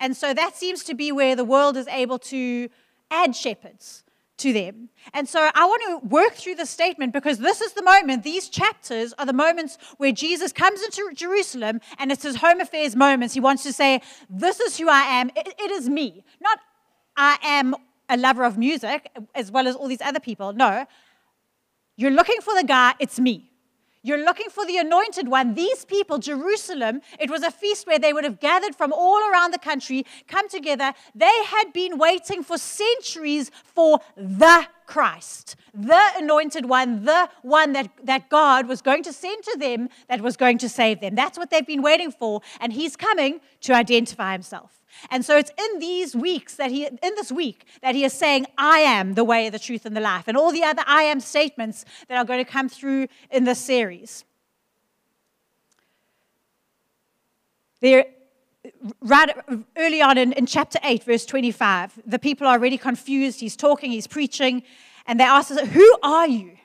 And 0.00 0.16
so 0.16 0.34
that 0.34 0.56
seems 0.56 0.82
to 0.84 0.94
be 0.94 1.12
where 1.12 1.36
the 1.36 1.44
world 1.44 1.76
is 1.76 1.86
able 1.86 2.18
to 2.18 2.68
add 3.10 3.36
shepherds 3.36 4.02
to 4.38 4.52
them. 4.52 4.90
And 5.14 5.28
so 5.28 5.50
I 5.54 5.64
want 5.64 5.82
to 6.02 6.08
work 6.08 6.34
through 6.34 6.56
the 6.56 6.66
statement 6.66 7.12
because 7.12 7.38
this 7.38 7.60
is 7.60 7.72
the 7.72 7.82
moment, 7.82 8.22
these 8.22 8.48
chapters 8.48 9.14
are 9.18 9.26
the 9.26 9.32
moments 9.32 9.78
where 9.96 10.12
Jesus 10.12 10.52
comes 10.52 10.82
into 10.82 11.10
Jerusalem 11.14 11.80
and 11.98 12.12
it's 12.12 12.22
his 12.22 12.36
home 12.36 12.60
affairs 12.60 12.94
moments. 12.96 13.34
He 13.34 13.40
wants 13.40 13.62
to 13.62 13.72
say, 13.72 14.02
This 14.28 14.60
is 14.60 14.76
who 14.76 14.88
I 14.88 15.02
am. 15.02 15.30
it, 15.36 15.54
it 15.58 15.70
is 15.70 15.88
me. 15.88 16.24
Not 16.40 16.58
I 17.16 17.38
am 17.42 17.74
a 18.08 18.16
lover 18.16 18.44
of 18.44 18.58
music 18.58 19.10
as 19.34 19.50
well 19.50 19.66
as 19.66 19.74
all 19.74 19.88
these 19.88 20.02
other 20.02 20.20
people. 20.20 20.52
No. 20.52 20.86
You're 21.96 22.10
looking 22.10 22.40
for 22.42 22.54
the 22.54 22.64
guy, 22.64 22.94
it's 22.98 23.18
me. 23.18 23.50
You're 24.06 24.24
looking 24.24 24.50
for 24.50 24.64
the 24.64 24.76
anointed 24.76 25.26
one. 25.26 25.54
These 25.54 25.84
people, 25.84 26.18
Jerusalem, 26.18 27.00
it 27.18 27.28
was 27.28 27.42
a 27.42 27.50
feast 27.50 27.88
where 27.88 27.98
they 27.98 28.12
would 28.12 28.22
have 28.22 28.38
gathered 28.38 28.76
from 28.76 28.92
all 28.92 29.18
around 29.28 29.52
the 29.52 29.58
country, 29.58 30.06
come 30.28 30.48
together. 30.48 30.94
They 31.12 31.42
had 31.46 31.72
been 31.72 31.98
waiting 31.98 32.44
for 32.44 32.56
centuries 32.56 33.50
for 33.64 33.98
the 34.16 34.68
Christ, 34.86 35.56
the 35.74 36.02
anointed 36.16 36.66
one, 36.66 37.04
the 37.04 37.28
one 37.42 37.72
that, 37.72 37.90
that 38.04 38.28
God 38.30 38.68
was 38.68 38.80
going 38.80 39.02
to 39.04 39.12
send 39.12 39.42
to 39.44 39.56
them 39.58 39.88
that 40.08 40.20
was 40.20 40.36
going 40.36 40.58
to 40.58 40.68
save 40.68 41.00
them. 41.00 41.14
That's 41.14 41.36
what 41.36 41.50
they've 41.50 41.66
been 41.66 41.82
waiting 41.82 42.10
for. 42.10 42.40
And 42.60 42.72
he's 42.72 42.96
coming 42.96 43.40
to 43.62 43.74
identify 43.74 44.32
himself. 44.32 44.80
And 45.10 45.24
so 45.24 45.36
it's 45.36 45.50
in 45.50 45.78
these 45.78 46.16
weeks 46.16 46.54
that 46.56 46.70
he, 46.70 46.86
in 46.86 46.98
this 47.00 47.30
week, 47.30 47.66
that 47.82 47.94
he 47.94 48.04
is 48.04 48.12
saying, 48.12 48.46
I 48.56 48.78
am 48.78 49.14
the 49.14 49.24
way, 49.24 49.50
the 49.50 49.58
truth, 49.58 49.84
and 49.84 49.96
the 49.96 50.00
life, 50.00 50.24
and 50.26 50.36
all 50.36 50.52
the 50.52 50.62
other 50.62 50.82
I 50.86 51.02
am 51.02 51.20
statements 51.20 51.84
that 52.08 52.16
are 52.16 52.24
going 52.24 52.42
to 52.44 52.50
come 52.50 52.68
through 52.68 53.08
in 53.30 53.44
this 53.44 53.58
series. 53.58 54.24
There, 57.80 58.06
right 59.00 59.36
early 59.76 60.02
on 60.02 60.18
in, 60.18 60.32
in 60.32 60.46
chapter 60.46 60.78
8, 60.82 61.04
verse 61.04 61.26
25, 61.26 62.02
the 62.06 62.18
people 62.18 62.46
are 62.46 62.52
already 62.54 62.78
confused. 62.78 63.40
He's 63.40 63.56
talking, 63.56 63.90
he's 63.90 64.06
preaching, 64.06 64.62
and 65.06 65.20
they 65.20 65.24
ask 65.24 65.50
Who 65.50 65.98
are 66.02 66.28
you? 66.28 66.56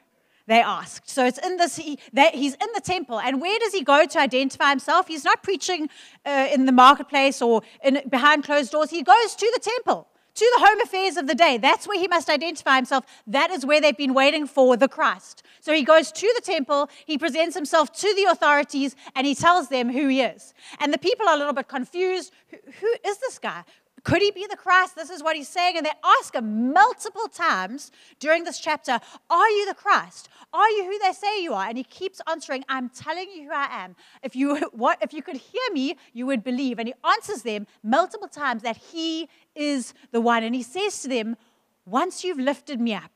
they 0.48 0.62
asked. 0.62 1.10
So 1.10 1.25
it's 1.25 1.38
in 1.38 1.58
this, 1.58 1.77
he, 1.77 1.98
that 2.13 2.36
he's 2.36 2.56
in 2.56 2.68
the 2.74 2.82
temple. 2.82 3.20
And 3.20 3.41
where 3.41 3.58
does 3.60 3.74
he 3.74 3.84
go 3.84 4.06
to 4.06 4.20
identify 4.20 4.70
himself? 4.70 5.08
He's 5.08 5.24
not 5.24 5.44
preaching 5.44 5.89
uh, 6.25 6.50
in 6.51 6.65
the 6.65 6.72
marketplace 6.72 7.41
or 7.41 7.62
in, 7.84 8.01
behind 8.10 8.44
closed 8.44 8.72
doors. 8.72 8.89
He 8.89 9.01
goes 9.01 9.36
to 9.36 9.51
the 9.53 9.62
temple, 9.62 10.08
to 10.34 10.54
the 10.58 10.66
home 10.66 10.82
affairs 10.82 11.18
of 11.18 11.28
the 11.28 11.36
day. 11.36 11.58
That's 11.58 11.88
where 11.88 12.00
he 12.00 12.08
must 12.08 12.30
identify 12.30 12.76
himself. 12.76 13.06
That 13.28 13.52
is 13.52 13.66
where 13.66 13.82
they've 13.82 13.98
been 13.98 14.14
waiting 14.14 14.48
for 14.48 14.78
the 14.78 14.88
Christ. 14.88 15.44
So 15.60 15.74
he 15.74 15.84
goes 15.84 16.12
to 16.12 16.34
the 16.36 16.42
temple, 16.42 16.90
he 17.06 17.18
presents 17.18 17.56
himself 17.56 17.92
to 17.94 18.14
the 18.16 18.26
authorities, 18.32 18.96
and 19.16 19.28
he 19.28 19.36
tells 19.36 19.70
them 19.70 19.90
who 19.90 20.08
he 20.08 20.22
is. 20.22 20.54
And 20.80 20.94
the 20.94 20.98
people 20.98 21.28
are 21.28 21.36
a 21.36 21.38
little 21.38 21.54
bit 21.54 21.68
confused. 21.68 22.32
who, 22.50 22.58
who 22.80 22.96
is 23.06 23.18
this 23.20 23.40
guy? 23.40 23.64
could 24.04 24.22
he 24.22 24.32
be 24.32 24.48
the 24.48 24.58
Christ? 24.58 24.96
This 24.96 25.10
is 25.10 25.22
what 25.22 25.36
he's 25.36 25.48
saying. 25.48 25.78
And 25.78 25.86
they 25.86 25.92
ask 26.04 26.34
him 26.34 26.74
multiple 26.74 27.28
times 27.28 27.92
during 28.20 28.44
this 28.44 28.60
chapter, 28.60 29.00
Are 29.30 29.50
you 29.50 29.66
the 29.68 29.76
Christ? 29.76 30.30
Are 30.54 30.70
you 30.70 30.86
who 30.86 31.00
they 31.00 31.14
say 31.14 31.42
you 31.42 31.54
are? 31.54 31.68
And 31.68 31.78
he 31.78 31.84
keeps 31.84 32.20
answering, 32.28 32.66
I'm 32.68 32.90
telling 32.90 33.30
you 33.32 33.44
who 33.44 33.54
I 33.54 33.68
am. 33.84 33.96
If 34.24 34.36
you, 34.36 34.56
what, 34.72 34.98
if 35.02 35.14
you 35.14 35.22
could 35.22 35.38
hear 35.38 35.62
me, 35.74 35.98
you 36.14 36.26
would 36.26 36.44
believe. 36.44 36.80
And 36.80 36.88
he 36.88 36.94
answers 37.08 37.44
them 37.44 37.68
multiple 37.84 38.28
times 38.28 38.64
that 38.64 38.78
he 38.78 39.30
is 39.55 39.93
the 40.12 40.22
one. 40.22 40.43
And 40.43 40.55
he 40.55 40.63
says 40.63 41.01
to 41.01 41.08
them, 41.08 41.38
Once 41.86 42.24
you've 42.24 42.39
lifted 42.39 42.79
me 42.79 42.93
up, 42.93 43.12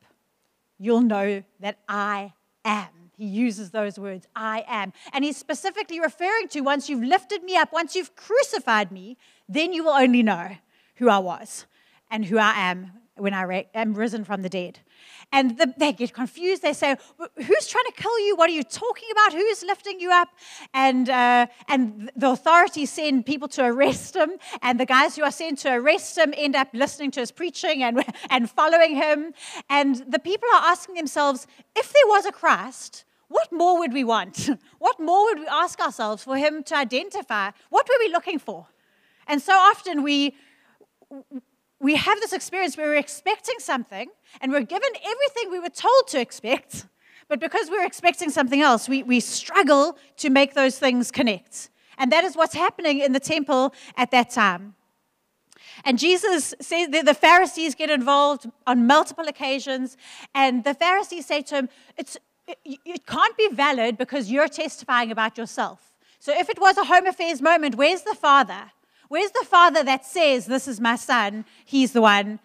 you'll 0.78 1.02
know 1.02 1.44
that 1.60 1.80
I 1.88 2.34
am. 2.64 2.88
He 3.18 3.26
uses 3.26 3.72
those 3.72 3.98
words, 3.98 4.28
I 4.36 4.66
am. 4.68 4.92
And 5.14 5.24
he's 5.24 5.38
specifically 5.38 6.00
referring 6.00 6.50
to 6.50 6.62
once 6.62 6.90
you've 6.90 7.04
lifted 7.04 7.44
me 7.44 7.56
up, 7.56 7.72
once 7.72 7.96
you've 7.96 8.16
crucified 8.16 8.92
me, 8.92 9.18
then 9.48 9.72
you 9.72 9.84
will 9.84 9.94
only 9.94 10.22
know 10.22 10.58
who 10.96 11.10
I 11.10 11.20
was 11.20 11.66
and 12.12 12.26
who 12.26 12.38
I 12.38 12.54
am 12.56 12.92
when 13.16 13.34
I 13.34 13.68
am 13.74 13.94
risen 13.94 14.26
from 14.26 14.42
the 14.42 14.50
dead. 14.50 14.80
And 15.32 15.58
the, 15.58 15.74
they 15.78 15.94
get 15.94 16.14
confused. 16.14 16.62
They 16.62 16.74
say, 16.74 16.96
Who's 17.18 17.68
trying 17.68 17.86
to 17.86 17.94
kill 17.96 18.20
you? 18.26 18.36
What 18.36 18.50
are 18.50 18.54
you 18.54 18.64
talking 18.64 19.10
about? 19.12 19.34
Who's 19.34 19.64
lifting 19.64 20.00
you 20.00 20.12
up? 20.12 20.30
And, 20.74 21.10
uh, 21.10 21.48
and 21.68 22.12
the 22.16 22.30
authorities 22.32 22.92
send 22.92 23.26
people 23.26 23.48
to 23.50 23.64
arrest 23.64 24.16
him. 24.16 24.32
And 24.62 24.80
the 24.80 24.86
guys 24.86 25.16
who 25.16 25.24
are 25.24 25.32
sent 25.32 25.60
to 25.60 25.74
arrest 25.74 26.18
him 26.18 26.34
end 26.38 26.56
up 26.56 26.70
listening 26.74 27.12
to 27.12 27.20
his 27.20 27.32
preaching 27.32 27.84
and, 27.84 28.04
and 28.30 28.50
following 28.50 28.96
him. 28.96 29.34
And 29.70 30.04
the 30.08 30.20
people 30.20 30.48
are 30.54 30.64
asking 30.66 30.96
themselves, 30.96 31.48
If 31.76 31.92
there 31.92 32.08
was 32.08 32.26
a 32.26 32.32
Christ, 32.32 33.06
what 33.28 33.52
more 33.52 33.80
would 33.80 33.94
we 33.94 34.04
want? 34.04 34.50
What 34.80 35.00
more 35.00 35.26
would 35.26 35.40
we 35.40 35.48
ask 35.48 35.80
ourselves 35.80 36.24
for 36.24 36.38
him 36.38 36.64
to 36.66 36.76
identify? 36.78 37.52
What 37.70 37.88
were 37.90 37.96
we 38.00 38.12
looking 38.12 38.38
for? 38.38 38.68
And 39.28 39.42
so 39.42 39.54
often 39.54 40.04
we 40.04 40.36
we 41.80 41.96
have 41.96 42.20
this 42.20 42.34
experience 42.34 42.78
where 42.78 42.88
we're 42.88 42.96
expecting 42.96 43.56
something 43.60 44.10
and 44.42 44.52
we're 44.52 44.62
given 44.62 44.90
everything 44.96 45.52
we 45.52 45.60
were 45.60 45.70
told 45.70 46.08
to 46.08 46.20
expect, 46.20 46.86
but 47.28 47.40
because 47.40 47.70
we're 47.70 47.86
expecting 47.86 48.30
something 48.30 48.62
else, 48.62 48.88
we, 48.88 49.04
we 49.04 49.20
struggle 49.20 49.98
to 50.18 50.30
make 50.30 50.54
those 50.54 50.80
things 50.80 51.12
connect. 51.12 51.70
And 51.98 52.12
that 52.12 52.24
is 52.24 52.36
what's 52.36 52.56
happening 52.56 53.00
in 53.00 53.14
the 53.14 53.20
temple 53.20 53.74
at 53.98 54.12
that 54.12 54.30
time. 54.30 54.76
And 55.84 56.00
Jesus 56.00 56.54
says 56.62 56.90
the 56.90 57.14
Pharisees 57.14 57.76
get 57.76 57.90
involved 57.90 58.50
on 58.66 58.88
multiple 58.88 59.28
occasions, 59.28 59.98
and 60.34 60.64
the 60.64 60.74
Pharisees 60.74 61.26
say 61.26 61.42
to 61.44 61.56
him, 61.56 61.70
it's, 61.98 62.18
it, 62.48 62.80
it 62.86 63.06
can't 63.06 63.36
be 63.36 63.50
valid 63.52 63.98
because 63.98 64.32
you're 64.32 64.48
testifying 64.48 65.12
about 65.12 65.38
yourself. 65.38 65.94
So 66.20 66.34
if 66.38 66.50
it 66.50 66.60
was 66.60 66.78
a 66.78 66.86
home 66.86 67.06
affairs 67.06 67.42
moment, 67.42 67.76
where's 67.76 68.04
the 68.04 68.16
father? 68.16 68.72
Where's 69.08 69.32
the 69.32 69.46
father 69.46 69.84
that 69.84 70.06
says, 70.06 70.46
This 70.46 70.68
is 70.68 70.80
my 70.80 70.96
son? 70.96 71.46
He's 71.66 71.92
the 71.92 72.02
one. 72.02 72.40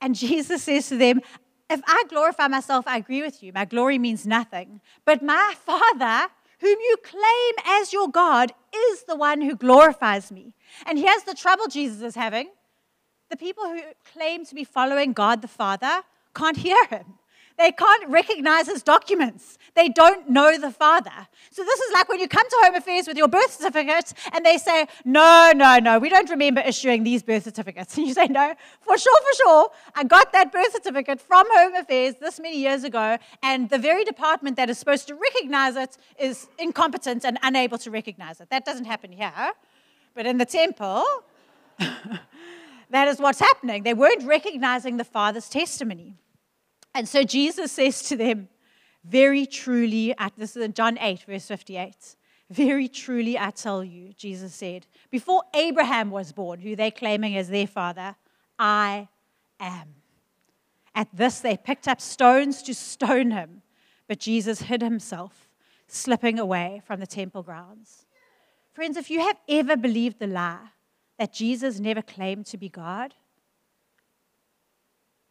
And 0.00 0.14
Jesus 0.14 0.62
says 0.62 0.88
to 0.88 0.96
them, 0.96 1.20
If 1.68 1.80
I 1.86 2.04
glorify 2.08 2.48
myself, 2.48 2.86
I 2.86 2.98
agree 2.98 3.22
with 3.22 3.42
you. 3.42 3.52
My 3.52 3.64
glory 3.64 3.98
means 3.98 4.26
nothing. 4.26 4.80
But 5.04 5.22
my 5.22 5.54
father, 5.64 6.32
whom 6.60 6.78
you 6.80 6.96
claim 7.02 7.54
as 7.66 7.92
your 7.92 8.08
God, 8.08 8.52
is 8.74 9.04
the 9.04 9.16
one 9.16 9.42
who 9.42 9.56
glorifies 9.56 10.30
me. 10.30 10.54
And 10.86 10.98
here's 10.98 11.24
the 11.24 11.34
trouble 11.34 11.66
Jesus 11.66 12.02
is 12.02 12.14
having 12.14 12.48
the 13.30 13.36
people 13.36 13.64
who 13.64 13.80
claim 14.12 14.44
to 14.46 14.54
be 14.54 14.64
following 14.64 15.12
God 15.12 15.42
the 15.42 15.48
Father 15.48 16.02
can't 16.34 16.56
hear 16.56 16.82
him. 16.86 17.17
They 17.58 17.72
can't 17.72 18.08
recognize 18.08 18.68
his 18.68 18.84
documents. 18.84 19.58
They 19.74 19.88
don't 19.88 20.30
know 20.30 20.58
the 20.58 20.70
father. 20.70 21.26
So 21.50 21.64
this 21.64 21.80
is 21.80 21.92
like 21.92 22.08
when 22.08 22.20
you 22.20 22.28
come 22.28 22.48
to 22.48 22.56
Home 22.62 22.76
Affairs 22.76 23.08
with 23.08 23.16
your 23.16 23.26
birth 23.26 23.52
certificate 23.52 24.12
and 24.32 24.46
they 24.46 24.58
say, 24.58 24.86
no, 25.04 25.52
no, 25.54 25.78
no, 25.78 25.98
we 25.98 26.08
don't 26.08 26.30
remember 26.30 26.60
issuing 26.60 27.02
these 27.02 27.22
birth 27.22 27.44
certificates. 27.44 27.96
And 27.98 28.06
you 28.06 28.14
say, 28.14 28.26
no, 28.26 28.54
for 28.80 28.96
sure, 28.96 29.20
for 29.20 29.36
sure. 29.36 29.70
I 29.96 30.04
got 30.04 30.32
that 30.32 30.52
birth 30.52 30.72
certificate 30.72 31.20
from 31.20 31.46
Home 31.50 31.74
Affairs 31.74 32.14
this 32.20 32.38
many 32.38 32.58
years 32.58 32.84
ago, 32.84 33.18
and 33.42 33.68
the 33.68 33.78
very 33.78 34.04
department 34.04 34.56
that 34.56 34.70
is 34.70 34.78
supposed 34.78 35.08
to 35.08 35.16
recognize 35.16 35.74
it 35.74 35.96
is 36.18 36.46
incompetent 36.58 37.24
and 37.24 37.38
unable 37.42 37.78
to 37.78 37.90
recognize 37.90 38.40
it. 38.40 38.50
That 38.50 38.64
doesn't 38.64 38.84
happen 38.84 39.10
here. 39.10 39.52
But 40.14 40.26
in 40.26 40.38
the 40.38 40.46
temple, 40.46 41.04
that 42.90 43.08
is 43.08 43.18
what's 43.18 43.40
happening. 43.40 43.82
They 43.82 43.94
weren't 43.94 44.24
recognizing 44.24 44.96
the 44.96 45.04
Father's 45.04 45.48
testimony. 45.48 46.14
And 46.94 47.08
so 47.08 47.22
Jesus 47.22 47.72
says 47.72 48.02
to 48.04 48.16
them, 48.16 48.48
Very 49.04 49.46
truly, 49.46 50.16
at, 50.18 50.32
this 50.36 50.56
is 50.56 50.62
in 50.62 50.72
John 50.72 50.98
8, 50.98 51.22
verse 51.22 51.46
58. 51.46 52.16
Very 52.50 52.88
truly, 52.88 53.38
I 53.38 53.50
tell 53.50 53.84
you, 53.84 54.14
Jesus 54.14 54.54
said, 54.54 54.86
before 55.10 55.42
Abraham 55.54 56.10
was 56.10 56.32
born, 56.32 56.60
who 56.60 56.76
they're 56.76 56.90
claiming 56.90 57.36
as 57.36 57.48
their 57.48 57.66
father, 57.66 58.16
I 58.58 59.08
am. 59.60 59.96
At 60.94 61.08
this, 61.12 61.40
they 61.40 61.58
picked 61.58 61.86
up 61.86 62.00
stones 62.00 62.62
to 62.62 62.74
stone 62.74 63.32
him, 63.32 63.62
but 64.06 64.18
Jesus 64.18 64.62
hid 64.62 64.80
himself, 64.80 65.50
slipping 65.88 66.38
away 66.38 66.80
from 66.86 67.00
the 67.00 67.06
temple 67.06 67.42
grounds. 67.42 68.06
Friends, 68.72 68.96
if 68.96 69.10
you 69.10 69.20
have 69.20 69.36
ever 69.48 69.76
believed 69.76 70.18
the 70.18 70.26
lie 70.26 70.68
that 71.18 71.34
Jesus 71.34 71.78
never 71.80 72.00
claimed 72.00 72.46
to 72.46 72.56
be 72.56 72.70
God, 72.70 73.14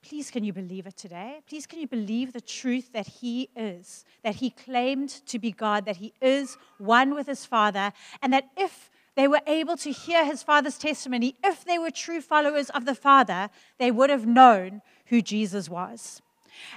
Please, 0.08 0.32
can 0.32 0.46
you 0.46 0.54
believe 0.54 0.88
it 0.88 0.96
today? 0.96 1.42
Please, 1.50 1.66
can 1.66 1.80
you 1.80 1.88
believe 1.88 2.32
the 2.32 2.40
truth 2.40 2.94
that 2.94 3.08
He 3.08 3.50
is, 3.58 4.06
that 4.24 4.36
He 4.36 4.52
claimed 4.52 5.10
to 5.26 5.38
be 5.38 5.52
God, 5.52 5.84
that 5.84 5.98
He 5.98 6.14
is 6.22 6.58
one 6.78 7.14
with 7.14 7.28
His 7.28 7.46
Father, 7.46 7.92
and 8.22 8.32
that 8.32 8.48
if 8.56 8.90
they 9.16 9.28
were 9.28 9.42
able 9.46 9.76
to 9.76 9.92
hear 9.92 10.24
His 10.24 10.44
Father's 10.44 10.78
testimony, 10.78 11.36
if 11.44 11.66
they 11.66 11.78
were 11.78 11.92
true 11.92 12.22
followers 12.22 12.70
of 12.70 12.86
the 12.86 12.96
Father, 12.96 13.50
they 13.80 13.92
would 13.92 14.10
have 14.10 14.26
known 14.26 14.82
who 15.08 15.22
Jesus 15.22 15.68
was. 15.68 16.22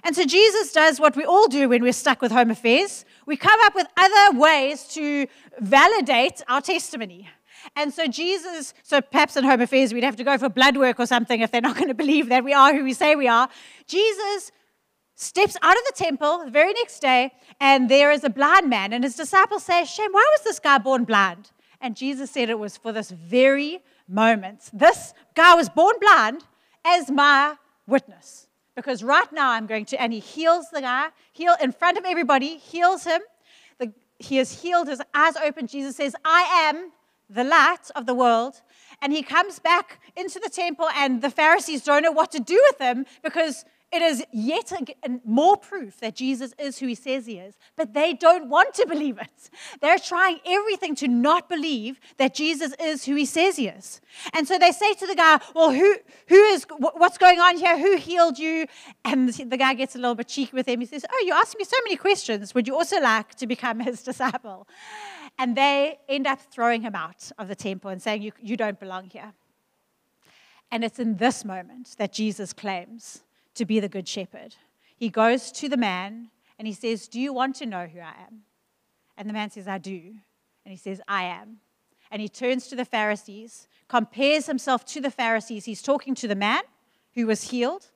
And 0.03 0.17
so 0.17 0.25
Jesus 0.25 0.73
does 0.73 0.99
what 0.99 1.15
we 1.15 1.25
all 1.25 1.47
do 1.47 1.69
when 1.69 1.83
we're 1.83 1.93
stuck 1.93 2.21
with 2.21 2.33
home 2.33 2.51
affairs. 2.51 3.05
We 3.27 3.37
come 3.37 3.61
up 3.63 3.77
with 3.77 3.87
other 3.97 4.39
ways 4.39 4.89
to 4.89 5.29
validate 5.61 6.43
our 6.49 6.61
testimony. 6.61 7.29
And 7.77 7.93
so 7.93 8.07
Jesus, 8.07 8.75
so 8.83 9.01
perhaps 9.01 9.37
in 9.37 9.45
Home 9.45 9.61
Affairs 9.61 9.93
we'd 9.93 10.05
have 10.05 10.17
to 10.17 10.25
go 10.25 10.39
for 10.39 10.49
blood 10.49 10.77
work 10.77 10.99
or 10.99 11.07
something 11.07 11.41
if 11.41 11.51
they're 11.51 11.61
not 11.61 11.77
going 11.77 11.89
to 11.89 11.95
believe 11.95 12.29
that 12.29 12.45
we 12.45 12.53
are 12.53 12.75
who 12.75 12.85
we 12.85 12.93
say 12.93 13.15
we 13.15 13.29
are. 13.29 13.49
Jesus 13.87 14.53
steps 15.15 15.57
out 15.63 15.77
of 15.77 15.83
the 15.87 15.93
temple 15.97 16.45
the 16.45 16.51
very 16.51 16.73
next 16.73 17.01
day, 17.01 17.33
and 17.61 17.89
there 17.89 18.11
is 18.11 18.25
a 18.25 18.31
blind 18.31 18.71
man, 18.71 18.93
and 18.93 19.05
his 19.05 19.17
disciples 19.17 19.63
say, 19.63 19.85
Shame, 19.85 20.13
why 20.13 20.27
was 20.33 20.45
this 20.45 20.59
guy 20.59 20.79
born 20.79 21.05
blind? 21.05 21.51
And 21.81 21.97
Jesus 21.97 22.31
said 22.31 22.51
it 22.51 22.59
was 22.59 22.77
for 22.77 22.93
this 22.93 23.11
very 23.11 23.81
moment. 24.09 24.71
This 24.73 25.15
guy 25.35 25.55
was 25.55 25.69
born 25.69 25.97
blind 26.01 26.45
as 26.85 27.11
my 27.11 27.57
witness. 27.87 28.49
Because 28.75 29.03
right 29.03 29.31
now 29.33 29.51
I'm 29.51 29.67
going 29.67 29.85
to, 29.87 30.01
and 30.01 30.13
he 30.13 30.21
heals 30.21 30.67
the 30.73 30.81
guy, 30.81 31.09
heal 31.33 31.55
in 31.61 31.73
front 31.73 31.99
of 31.99 32.05
everybody, 32.05 32.57
heals 32.57 33.05
him. 33.05 33.21
The, 33.79 33.93
he 34.19 34.37
has 34.37 34.63
healed 34.63 34.89
his 34.89 35.03
eyes 35.15 35.37
open. 35.37 35.67
Jesus 35.67 35.97
says, 35.97 36.15
I 36.25 36.69
am 36.69 36.93
the 37.31 37.45
light 37.45 37.91
of 37.95 38.07
the 38.07 38.15
world. 38.15 38.61
And 39.01 39.13
he 39.13 39.23
comes 39.23 39.59
back 39.59 40.01
into 40.17 40.39
the 40.39 40.51
temple, 40.51 40.89
and 40.95 41.23
the 41.23 41.31
Pharisees 41.31 41.85
don't 41.85 42.03
know 42.03 42.13
what 42.13 42.31
to 42.33 42.41
do 42.41 42.61
with 42.71 42.81
him 42.81 43.07
because 43.23 43.65
it 43.93 44.03
is 44.03 44.25
yet 44.33 44.73
more 45.25 45.57
proof 45.57 45.99
that 45.99 46.15
Jesus 46.15 46.55
is 46.61 46.79
who 46.79 46.87
he 46.87 46.95
says 46.95 47.27
he 47.27 47.39
is, 47.39 47.57
but 47.75 47.93
they 47.93 48.13
don't 48.13 48.49
want 48.49 48.73
to 48.75 48.87
believe 48.87 49.19
it. 49.19 49.51
They're 49.81 49.99
trying 49.99 50.39
everything 50.47 50.95
to 50.97 51.09
not 51.09 51.49
believe 51.49 51.99
that 52.17 52.33
Jesus 52.33 52.73
is 52.79 53.05
who 53.05 53.17
he 53.17 53.27
says 53.27 53.57
he 53.57 53.67
is. 53.67 54.01
And 54.33 54.47
so 54.47 54.59
they 54.59 54.71
say 54.71 54.95
to 54.95 55.07
the 55.09 55.17
guy, 55.17 55.41
Well, 55.57 55.73
who, 55.73 55.97
who 56.29 56.37
is, 56.37 56.67
what's 56.79 57.19
going 57.19 57.41
on 57.41 57.57
here? 57.57 57.77
Who 57.77 57.97
healed 57.97 58.39
you? 58.39 58.67
And 59.05 59.29
the 59.29 59.57
guy 59.57 59.75
gets 59.75 59.97
a 59.97 59.99
little 59.99 60.15
bit 60.15 60.29
cheeky 60.29 60.55
with 60.55 60.69
him. 60.69 60.79
He 60.79 60.87
says, 60.87 61.05
Oh, 61.11 61.23
you 61.27 61.33
asked 61.33 61.59
me 61.59 61.65
so 61.65 61.77
many 61.83 61.97
questions. 61.97 62.55
Would 62.55 62.69
you 62.69 62.77
also 62.77 63.01
like 63.01 63.35
to 63.37 63.47
become 63.49 63.81
his 63.81 64.03
disciple? 64.11 64.69
And 65.39 65.57
they 65.57 65.99
end 66.09 66.27
up 66.27 66.41
throwing 66.41 66.83
him 66.83 66.95
out 66.95 67.31
of 67.39 67.49
the 67.49 67.55
temple 67.55 67.91
and 67.91 68.01
saying, 68.01 68.23
You, 68.23 68.33
you 68.41 68.57
don't 68.57 68.79
belong 68.79 69.11
here. 69.11 69.33
And 70.71 70.85
it's 70.85 70.99
in 70.99 71.17
this 71.17 71.45
moment 71.45 71.97
that 71.99 72.13
Jesus 72.13 72.53
claims 72.53 73.23
to 73.55 73.65
be 73.65 73.81
the 73.81 73.89
good 73.89 74.07
shepherd. 74.07 74.55
He 74.97 75.09
goes 75.09 75.51
to 75.53 75.69
the 75.69 75.77
man 75.77 76.29
and 76.59 76.67
he 76.67 76.75
says, 76.75 77.09
Do 77.09 77.21
you 77.21 77.33
want 77.33 77.57
to 77.57 77.67
know 77.67 77.87
who 77.87 78.01
I 78.01 78.15
am? 78.27 78.43
And 79.17 79.29
the 79.29 79.33
man 79.33 79.51
says, 79.51 79.67
I 79.67 79.79
do. 79.79 80.15
And 80.65 80.73
he 80.73 80.77
says, 80.77 81.01
I 81.09 81.25
am. 81.25 81.59
And 82.11 82.21
he 82.21 82.29
turns 82.29 82.69
to 82.69 82.77
the 82.77 82.85
Pharisees, 82.85 83.69
compares 83.89 84.47
himself 84.47 84.85
to 84.87 85.01
the 85.01 85.11
Pharisees. 85.11 85.65
He's 85.65 85.83
talking 85.83 86.15
to 86.17 86.29
the 86.29 86.35
man 86.35 86.63
who 87.15 87.27
was 87.27 87.51
healed. 87.51 87.91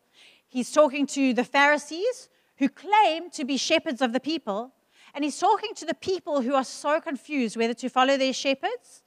He's 0.49 0.73
talking 0.73 1.07
to 1.09 1.35
the 1.35 1.45
Pharisees 1.45 2.29
who 2.59 2.69
claim 2.69 3.31
to 3.31 3.45
be 3.45 3.57
shepherds 3.57 4.01
of 4.01 4.13
the 4.13 4.21
people. 4.21 4.73
And 5.15 5.25
he's 5.25 5.39
talking 5.39 5.75
to 5.77 5.87
the 5.87 5.95
people 5.95 6.43
who 6.43 6.55
are 6.55 6.65
so 6.65 7.01
confused 7.01 7.57
whether 7.57 7.75
to 7.75 7.89
follow 7.89 8.17
their 8.17 8.33
shepherds, 8.33 9.03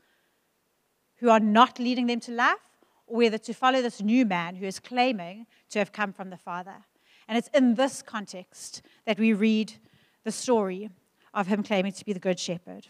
who 1.17 1.29
are 1.29 1.39
not 1.39 1.79
leading 1.79 2.07
them 2.07 2.19
to 2.21 2.31
life, 2.31 2.55
or 3.05 3.17
whether 3.17 3.37
to 3.37 3.53
follow 3.53 3.81
this 3.81 4.01
new 4.01 4.25
man 4.25 4.55
who 4.55 4.65
is 4.65 4.79
claiming 4.79 5.45
to 5.69 5.79
have 5.79 5.91
come 5.91 6.13
from 6.13 6.29
the 6.29 6.37
Father. 6.37 6.85
And 7.27 7.37
it's 7.37 7.49
in 7.53 7.75
this 7.75 8.01
context 8.01 8.81
that 9.05 9.19
we 9.19 9.33
read 9.33 9.73
the 10.23 10.31
story 10.31 10.89
of 11.33 11.47
him 11.47 11.61
claiming 11.61 11.91
to 11.91 12.05
be 12.05 12.13
the 12.13 12.19
Good 12.19 12.39
Shepherd. 12.39 12.87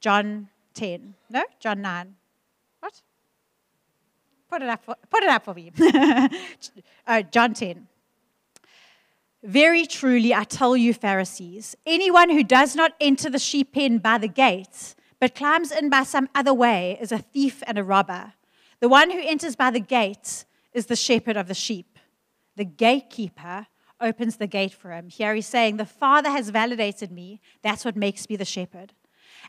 John 0.00 0.48
10. 0.74 1.14
No? 1.30 1.42
John 1.58 1.80
9. 1.80 2.14
What? 2.80 3.02
put 4.48 4.62
it 4.62 4.68
up 4.68 4.84
for, 4.84 4.96
put 5.10 5.22
it 5.22 5.28
up 5.28 5.44
for 5.44 5.54
me. 5.54 5.72
uh, 7.06 7.22
John 7.22 7.54
10. 7.54 7.86
Very 9.46 9.86
truly, 9.86 10.34
I 10.34 10.42
tell 10.42 10.76
you, 10.76 10.92
Pharisees, 10.92 11.76
anyone 11.86 12.30
who 12.30 12.42
does 12.42 12.74
not 12.74 12.94
enter 13.00 13.30
the 13.30 13.38
sheep 13.38 13.74
pen 13.74 13.98
by 13.98 14.18
the 14.18 14.26
gate, 14.26 14.96
but 15.20 15.36
climbs 15.36 15.70
in 15.70 15.88
by 15.88 16.02
some 16.02 16.28
other 16.34 16.52
way, 16.52 16.98
is 17.00 17.12
a 17.12 17.18
thief 17.18 17.62
and 17.64 17.78
a 17.78 17.84
robber. 17.84 18.32
The 18.80 18.88
one 18.88 19.12
who 19.12 19.20
enters 19.22 19.54
by 19.54 19.70
the 19.70 19.78
gate 19.78 20.44
is 20.72 20.86
the 20.86 20.96
shepherd 20.96 21.36
of 21.36 21.46
the 21.46 21.54
sheep. 21.54 21.96
The 22.56 22.64
gatekeeper 22.64 23.68
opens 24.00 24.38
the 24.38 24.48
gate 24.48 24.72
for 24.72 24.90
him. 24.90 25.10
Here 25.10 25.32
he's 25.32 25.46
saying, 25.46 25.76
The 25.76 25.86
Father 25.86 26.30
has 26.30 26.50
validated 26.50 27.12
me. 27.12 27.40
That's 27.62 27.84
what 27.84 27.94
makes 27.94 28.28
me 28.28 28.34
the 28.34 28.44
shepherd. 28.44 28.94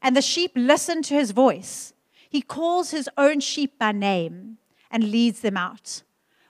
And 0.03 0.15
the 0.15 0.21
sheep 0.21 0.51
listen 0.53 1.01
to 1.03 1.15
his 1.15 1.31
voice. 1.31 1.93
He 2.29 2.43
calls 2.43 2.91
his 2.91 3.09
own 3.17 3.39
sheep 3.39 3.79
by 3.79 3.93
name 3.93 4.59
and 4.91 5.09
leads 5.09 5.39
them 5.39 5.57
out. 5.57 6.03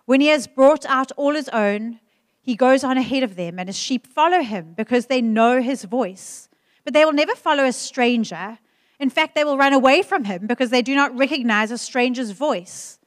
When 0.04 0.20
he 0.20 0.28
has 0.28 0.48
brought 0.48 0.86
out 0.86 1.14
all 1.16 1.34
his 1.34 1.48
own, 1.50 2.02
he 2.48 2.56
goes 2.56 2.82
on 2.82 2.98
ahead 2.98 3.24
of 3.24 3.36
them, 3.36 3.60
and 3.60 3.68
his 3.68 3.78
sheep 3.78 4.08
follow 4.08 4.42
him 4.42 4.74
because 4.78 5.08
they 5.08 5.22
know 5.22 5.62
his 5.62 5.84
voice. 5.84 6.48
But 6.86 6.94
they 6.94 7.04
will 7.04 7.12
never 7.12 7.36
follow 7.36 7.66
a 7.66 7.74
stranger. 7.74 8.60
In 9.02 9.10
fact, 9.10 9.36
they 9.36 9.44
will 9.44 9.58
run 9.58 9.74
away 9.74 10.02
from 10.02 10.24
him 10.24 10.48
because 10.48 10.70
they 10.70 10.82
do 10.82 10.96
not 10.96 11.14
recognize 11.18 11.72
a 11.72 11.78
stranger's 11.78 12.32
voice. 12.32 13.00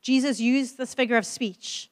Jesus 0.00 0.40
used 0.40 0.78
this 0.78 0.94
figure 0.94 1.18
of 1.18 1.26
speech, 1.26 1.90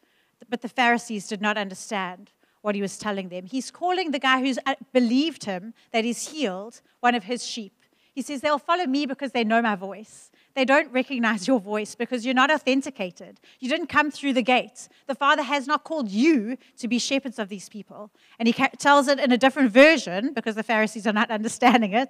but 0.48 0.62
the 0.62 0.70
Pharisees 0.70 1.28
did 1.28 1.42
not 1.42 1.58
understand 1.58 2.32
what 2.62 2.74
he 2.74 2.80
was 2.80 2.96
telling 2.96 3.28
them. 3.28 3.44
He's 3.44 3.70
calling 3.70 4.10
the 4.10 4.18
guy 4.18 4.40
who's 4.40 4.58
uh, 4.64 4.76
believed 4.94 5.44
him 5.44 5.74
that 5.92 6.06
he's 6.06 6.28
healed 6.28 6.80
one 7.00 7.14
of 7.14 7.24
his 7.24 7.46
sheep. 7.46 7.74
He 8.14 8.22
says, 8.22 8.40
They'll 8.40 8.58
follow 8.58 8.86
me 8.86 9.04
because 9.04 9.32
they 9.32 9.44
know 9.44 9.60
my 9.60 9.76
voice. 9.76 10.30
They 10.56 10.64
don't 10.64 10.90
recognize 10.90 11.46
your 11.46 11.60
voice 11.60 11.94
because 11.94 12.24
you're 12.24 12.34
not 12.34 12.50
authenticated. 12.50 13.40
You 13.60 13.68
didn't 13.68 13.88
come 13.88 14.10
through 14.10 14.32
the 14.32 14.42
gate. 14.42 14.88
The 15.06 15.14
Father 15.14 15.42
has 15.42 15.66
not 15.66 15.84
called 15.84 16.08
you 16.08 16.56
to 16.78 16.88
be 16.88 16.98
shepherds 16.98 17.38
of 17.38 17.50
these 17.50 17.68
people. 17.68 18.10
And 18.38 18.48
he 18.48 18.54
tells 18.54 19.06
it 19.06 19.20
in 19.20 19.30
a 19.32 19.36
different 19.36 19.70
version 19.70 20.32
because 20.32 20.54
the 20.54 20.62
Pharisees 20.62 21.06
are 21.06 21.12
not 21.12 21.30
understanding 21.38 21.92
it 21.92 22.08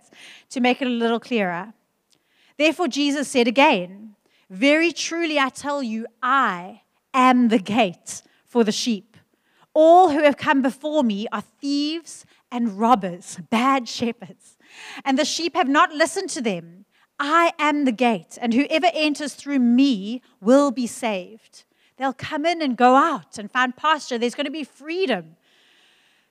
to 0.50 0.60
make 0.60 0.80
it 0.80 0.86
a 0.86 0.90
little 0.90 1.18
clearer. 1.18 1.74
Therefore, 2.56 2.86
Jesus 2.86 3.26
said 3.26 3.48
again, 3.48 4.14
Very 4.48 4.92
truly 4.92 5.40
I 5.40 5.48
tell 5.48 5.82
you, 5.82 6.06
I 6.22 6.82
am 7.12 7.48
the 7.48 7.58
gate 7.58 8.22
for 8.44 8.62
the 8.62 8.70
sheep. 8.70 9.16
All 9.74 10.10
who 10.10 10.22
have 10.22 10.36
come 10.36 10.62
before 10.62 11.02
me 11.02 11.26
are 11.32 11.42
thieves 11.60 12.24
and 12.52 12.78
robbers, 12.78 13.40
bad 13.50 13.88
shepherds. 13.88 14.56
And 15.04 15.18
the 15.18 15.24
sheep 15.24 15.56
have 15.56 15.68
not 15.68 15.92
listened 15.92 16.30
to 16.30 16.40
them. 16.40 16.75
I 17.18 17.52
am 17.58 17.84
the 17.84 17.92
gate, 17.92 18.36
and 18.40 18.52
whoever 18.52 18.88
enters 18.92 19.34
through 19.34 19.58
me 19.58 20.22
will 20.40 20.70
be 20.70 20.86
saved. 20.86 21.64
They'll 21.96 22.12
come 22.12 22.44
in 22.44 22.60
and 22.60 22.76
go 22.76 22.94
out 22.94 23.38
and 23.38 23.50
find 23.50 23.74
pasture. 23.74 24.18
There's 24.18 24.34
going 24.34 24.46
to 24.46 24.50
be 24.50 24.64
freedom. 24.64 25.36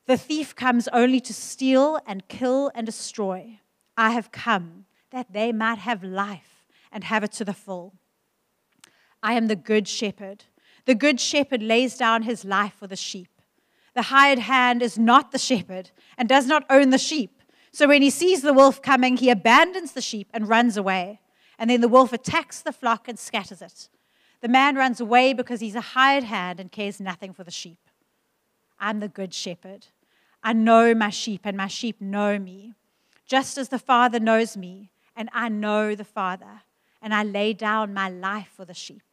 The 0.06 0.18
thief 0.18 0.56
comes 0.56 0.88
only 0.90 1.20
to 1.22 1.34
steal 1.34 2.00
and 2.06 2.28
kill 2.28 2.72
and 2.76 2.86
destroy. 2.86 3.60
I 3.98 4.12
have 4.12 4.32
come 4.32 4.86
that 5.10 5.34
they 5.34 5.52
might 5.52 5.80
have 5.80 6.04
life 6.04 6.68
and 6.92 7.04
have 7.04 7.24
it 7.24 7.32
to 7.34 7.46
the 7.46 7.54
full. 7.54 7.94
I 9.24 9.34
am 9.34 9.48
the 9.48 9.56
good 9.56 9.88
shepherd. 9.88 10.44
The 10.86 10.94
good 10.94 11.20
shepherd 11.20 11.64
lays 11.64 11.98
down 11.98 12.24
his 12.24 12.46
life 12.46 12.74
for 12.78 12.86
the 12.86 12.96
sheep. 12.96 13.30
The 13.96 14.04
hired 14.04 14.40
hand 14.40 14.84
is 14.84 15.00
not 15.00 15.32
the 15.32 15.40
shepherd 15.40 15.90
and 16.18 16.30
does 16.30 16.46
not 16.46 16.66
own 16.70 16.92
the 16.92 16.98
sheep. 17.00 17.35
So 17.76 17.90
when 17.90 18.02
he 18.02 18.10
sees 18.10 18.42
the 18.42 18.54
wolf 18.54 18.82
coming, 18.82 19.18
he 19.18 19.30
abandons 19.30 19.92
the 19.92 20.02
sheep 20.02 20.30
and 20.34 20.48
runs 20.48 20.78
away. 20.78 21.20
And 21.60 21.70
then 21.70 21.82
the 21.82 21.90
wolf 21.90 22.14
attacks 22.14 22.62
the 22.62 22.72
flock 22.72 23.10
and 23.10 23.20
scatters 23.20 23.62
it. 23.62 23.90
The 24.40 24.48
man 24.48 24.78
runs 24.78 25.02
away 25.02 25.34
because 25.34 25.60
he's 25.60 25.76
a 25.76 25.82
hired 25.82 26.24
hand 26.24 26.62
and 26.62 26.72
cares 26.72 27.02
nothing 27.02 27.34
for 27.34 27.44
the 27.44 27.52
sheep. 27.52 27.90
I'm 28.80 29.02
the 29.02 29.10
good 29.10 29.34
shepherd. 29.34 29.88
I 30.42 30.54
know 30.54 30.96
my 30.96 31.10
sheep, 31.10 31.42
and 31.44 31.58
my 31.58 31.68
sheep 31.68 32.00
know 32.00 32.40
me, 32.40 32.76
just 33.26 33.58
as 33.58 33.68
the 33.68 33.78
Father 33.78 34.22
knows 34.22 34.56
me, 34.56 34.90
and 35.14 35.30
I 35.34 35.50
know 35.50 35.96
the 35.96 36.06
Father, 36.06 36.62
and 37.02 37.14
I 37.14 37.24
lay 37.24 37.52
down 37.52 37.94
my 37.94 38.08
life 38.08 38.52
for 38.56 38.64
the 38.64 38.74
sheep. 38.74 39.04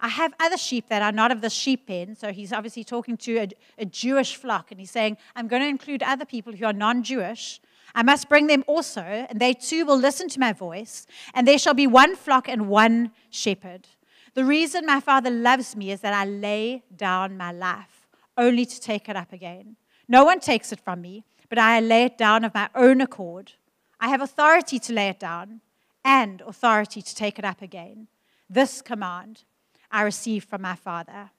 I 0.00 0.08
have 0.08 0.34
other 0.40 0.58
sheep 0.58 0.88
that 0.88 1.02
are 1.02 1.12
not 1.12 1.30
of 1.30 1.42
the 1.42 1.50
sheep 1.50 1.86
pen. 1.86 2.16
So 2.16 2.32
he's 2.32 2.52
obviously 2.52 2.82
talking 2.82 3.16
to 3.18 3.36
a, 3.36 3.48
a 3.78 3.84
Jewish 3.84 4.34
flock, 4.34 4.72
and 4.72 4.80
he's 4.80 4.90
saying, 4.90 5.16
I'm 5.36 5.46
going 5.46 5.62
to 5.62 5.68
include 5.68 6.02
other 6.02 6.24
people 6.24 6.52
who 6.52 6.64
are 6.64 6.72
non 6.72 7.04
Jewish 7.04 7.60
I 7.94 8.02
must 8.02 8.28
bring 8.28 8.48
them 8.48 8.64
also, 8.66 9.02
and 9.02 9.40
they 9.40 9.54
too 9.54 9.86
will 9.86 9.96
listen 9.96 10.28
to 10.30 10.40
my 10.40 10.52
voice, 10.52 11.06
and 11.32 11.46
there 11.46 11.58
shall 11.58 11.74
be 11.74 11.86
one 11.86 12.16
flock 12.16 12.48
and 12.48 12.68
one 12.68 13.12
shepherd. 13.30 13.86
The 14.34 14.44
reason 14.44 14.84
my 14.84 14.98
Father 14.98 15.30
loves 15.30 15.76
me 15.76 15.92
is 15.92 16.00
that 16.00 16.12
I 16.12 16.24
lay 16.24 16.82
down 16.94 17.36
my 17.36 17.52
life, 17.52 18.08
only 18.36 18.66
to 18.66 18.80
take 18.80 19.08
it 19.08 19.16
up 19.16 19.32
again. 19.32 19.76
No 20.08 20.24
one 20.24 20.40
takes 20.40 20.72
it 20.72 20.80
from 20.80 21.00
me, 21.02 21.24
but 21.48 21.58
I 21.58 21.78
lay 21.78 22.04
it 22.04 22.18
down 22.18 22.44
of 22.44 22.52
my 22.52 22.68
own 22.74 23.00
accord. 23.00 23.52
I 24.00 24.08
have 24.08 24.20
authority 24.20 24.80
to 24.80 24.92
lay 24.92 25.08
it 25.08 25.20
down 25.20 25.60
and 26.04 26.42
authority 26.42 27.00
to 27.00 27.14
take 27.14 27.38
it 27.38 27.44
up 27.44 27.62
again. 27.62 28.08
This 28.50 28.82
command 28.82 29.44
I 29.90 30.02
received 30.02 30.48
from 30.48 30.62
my 30.62 30.74
Father. 30.74 31.30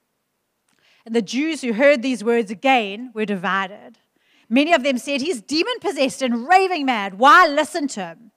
And 1.04 1.14
the 1.14 1.22
Jews 1.22 1.60
who 1.60 1.74
heard 1.74 2.02
these 2.02 2.24
words 2.24 2.50
again 2.50 3.10
were 3.14 3.26
divided. 3.26 3.98
Many 4.48 4.72
of 4.72 4.82
them 4.82 4.98
said, 4.98 5.20
He's 5.20 5.42
demon 5.42 5.78
possessed 5.80 6.22
and 6.22 6.48
raving 6.48 6.86
mad. 6.86 7.18
Why 7.18 7.46
listen 7.46 7.88
to 7.88 8.06
him? 8.06 8.30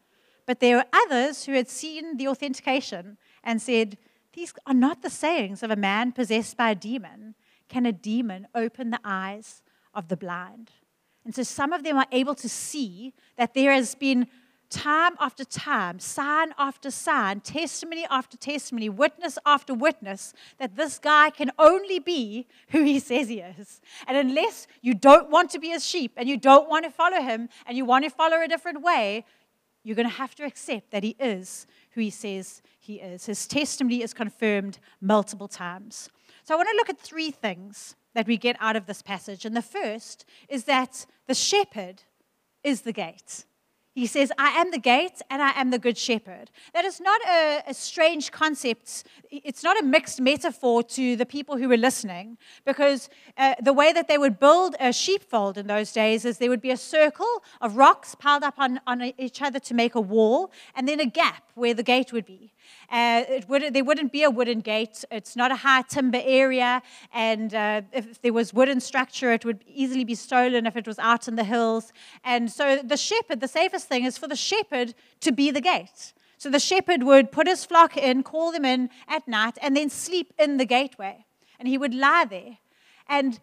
But 0.46 0.60
there 0.60 0.78
were 0.78 0.86
others 0.92 1.46
who 1.46 1.54
had 1.54 1.70
seen 1.70 2.18
the 2.18 2.28
authentication 2.28 3.18
and 3.44 3.62
said, 3.62 3.98
These 4.34 4.54
are 4.66 4.74
not 4.74 5.02
the 5.02 5.10
sayings 5.10 5.62
of 5.62 5.70
a 5.70 5.76
man 5.76 6.12
possessed 6.12 6.58
by 6.58 6.72
a 6.72 6.76
demon. 6.76 7.36
Can 7.68 7.86
a 7.86 7.92
demon 7.92 8.48
open 8.56 8.90
the 8.90 9.00
eyes 9.04 9.62
of 9.94 10.08
the 10.08 10.18
blind? 10.18 10.72
And 11.24 11.36
so 11.36 11.44
some 11.44 11.74
of 11.74 11.84
them 11.84 11.98
are 11.98 12.08
able 12.12 12.34
to 12.36 12.50
see 12.50 13.14
that 13.38 13.54
there 13.54 13.72
has 13.72 13.94
been 13.94 14.28
time 14.70 15.16
after 15.20 15.44
time, 15.44 16.00
sign 16.00 16.54
after 16.58 16.92
sign, 16.92 17.42
testimony 17.42 18.06
after 18.10 18.38
testimony, 18.38 18.90
witness 18.90 19.38
after 19.46 19.74
witness, 19.74 20.34
that 20.58 20.76
this 20.76 21.00
guy 21.00 21.30
can 21.30 21.52
only 21.58 22.00
be 22.00 22.48
who 22.70 22.84
he 22.84 23.00
says 23.00 23.30
he 23.30 23.40
is. 23.40 23.82
And 24.08 24.18
unless 24.18 24.68
you 24.82 24.94
don't 24.94 25.30
want 25.30 25.50
to 25.52 25.60
be 25.60 25.74
a 25.74 25.80
sheep 25.80 26.14
and 26.16 26.30
you 26.30 26.38
don't 26.38 26.70
want 26.70 26.86
to 26.86 26.92
follow 26.92 27.22
him 27.22 27.50
and 27.66 27.78
you 27.78 27.86
want 27.86 28.06
to 28.06 28.10
follow 28.10 28.42
a 28.42 28.48
different 28.48 28.82
way, 28.82 29.26
you're 29.84 29.96
going 29.96 30.08
to 30.08 30.16
have 30.16 30.36
to 30.36 30.44
accept 30.44 30.92
that 30.92 31.04
he 31.04 31.16
is 31.20 31.66
who 31.92 32.02
he 32.02 32.10
says 32.10 32.62
he 32.80 32.96
is. 32.96 33.26
His 33.26 33.48
testimony 33.48 34.04
is 34.04 34.14
confirmed 34.14 34.80
multiple 35.02 35.48
times. 35.48 36.10
So 36.44 36.54
I 36.54 36.58
want 36.58 36.70
to 36.70 36.76
look 36.76 36.90
at 36.90 37.00
three 37.00 37.32
things 37.32 37.96
that 38.14 38.28
we 38.28 38.38
get 38.38 38.56
out 38.60 38.76
of 38.76 38.86
this 38.86 39.02
passage. 39.02 39.46
And 39.46 39.56
the 39.56 39.62
first 39.62 40.26
is 40.48 40.66
that 40.66 41.06
the 41.28 41.36
shepherd 41.36 42.04
is 42.64 42.82
the 42.82 42.92
gate. 42.92 43.46
He 43.96 44.06
says, 44.06 44.32
I 44.38 44.50
am 44.50 44.72
the 44.72 44.80
gate 44.80 45.22
and 45.30 45.42
I 45.42 45.52
am 45.60 45.72
the 45.72 45.80
good 45.80 45.98
shepherd. 45.98 46.52
That 46.74 46.86
is 46.86 47.02
not 47.02 47.20
a, 47.28 47.64
a, 47.68 47.74
strange 47.74 48.32
concept. 48.32 49.04
It's 49.32 49.64
not 49.64 49.80
a 49.80 49.84
mixed 49.84 50.22
metaphor 50.22 50.84
to 50.84 51.16
the 51.16 51.26
people 51.26 51.58
who 51.58 51.68
were 51.68 51.78
listening, 51.78 52.38
because 52.66 53.10
uh, 53.36 53.56
the 53.62 53.74
way 53.74 53.92
that 53.92 54.08
they 54.08 54.18
would 54.18 54.40
build 54.40 54.76
a 54.80 54.94
sheepfold 54.94 55.58
in 55.58 55.68
those 55.68 55.92
days 55.92 56.24
is 56.24 56.38
there 56.38 56.50
would 56.50 56.62
be 56.62 56.72
a 56.72 56.78
circle 56.78 57.44
of 57.62 57.78
rocks 57.78 58.14
piled 58.16 58.44
up 58.44 58.60
on, 58.60 58.80
on 58.86 59.12
each 59.18 59.42
other 59.42 59.60
to 59.60 59.74
make 59.74 59.96
a 59.96 60.02
wall, 60.02 60.52
and 60.76 60.88
then 60.88 61.00
a 61.00 61.06
gap 61.06 61.50
where 61.56 61.74
the 61.74 61.84
gate 61.84 62.14
would 62.14 62.26
be. 62.26 62.54
Uh, 62.92 63.24
would, 63.48 63.74
there 63.74 63.84
wouldn't 63.84 64.12
be 64.12 64.24
a 64.24 64.30
wooden 64.30 64.62
gate. 64.62 65.04
It's 65.12 65.36
not 65.36 65.52
a 65.52 65.56
high 65.56 65.84
timber 65.84 66.22
area. 66.24 66.82
And 67.14 67.54
uh, 67.54 67.82
if 67.94 68.22
there 68.22 68.34
was 68.34 68.54
wooden 68.54 68.80
structure, 68.80 69.32
it 69.32 69.46
would 69.46 69.64
easily 69.68 70.04
be 70.04 70.16
stolen 70.16 70.66
if 70.66 70.76
it 70.76 70.88
was 70.88 71.00
out 71.00 71.28
in 71.28 71.36
the 71.36 71.44
hills. 71.44 71.94
And 72.24 72.52
so 72.52 72.78
the 72.84 72.98
shepherd, 72.98 73.40
the 73.40 73.48
safest 73.48 73.88
thing 73.88 74.06
is 74.06 74.18
for 74.18 74.28
the 74.28 74.36
shepherd 74.36 74.96
to 75.22 75.32
be 75.32 75.52
the 75.52 75.62
gate. 75.62 76.14
So 76.38 76.50
the 76.50 76.60
shepherd 76.60 77.04
would 77.04 77.32
put 77.32 77.48
his 77.48 77.66
flock 77.66 77.98
in, 77.98 78.24
call 78.24 78.52
them 78.52 78.66
in 78.66 78.90
at 79.08 79.28
night, 79.28 79.58
and 79.62 79.76
then 79.76 79.90
sleep 79.90 80.34
in 80.40 80.58
the 80.58 80.66
gateway. 80.66 81.26
And 81.60 81.68
he 81.68 81.78
would 81.78 81.94
lie 81.94 82.26
there. 82.30 82.58
And 83.08 83.40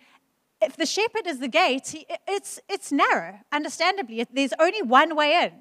if 0.62 0.76
the 0.76 0.86
shepherd 0.86 1.26
is 1.26 1.38
the 1.38 1.48
gate, 1.48 1.94
it's, 2.26 2.58
it's 2.68 2.90
narrow, 2.90 3.40
understandably. 3.52 4.26
There's 4.32 4.54
only 4.58 4.80
one 4.80 5.14
way 5.14 5.34
in. 5.44 5.52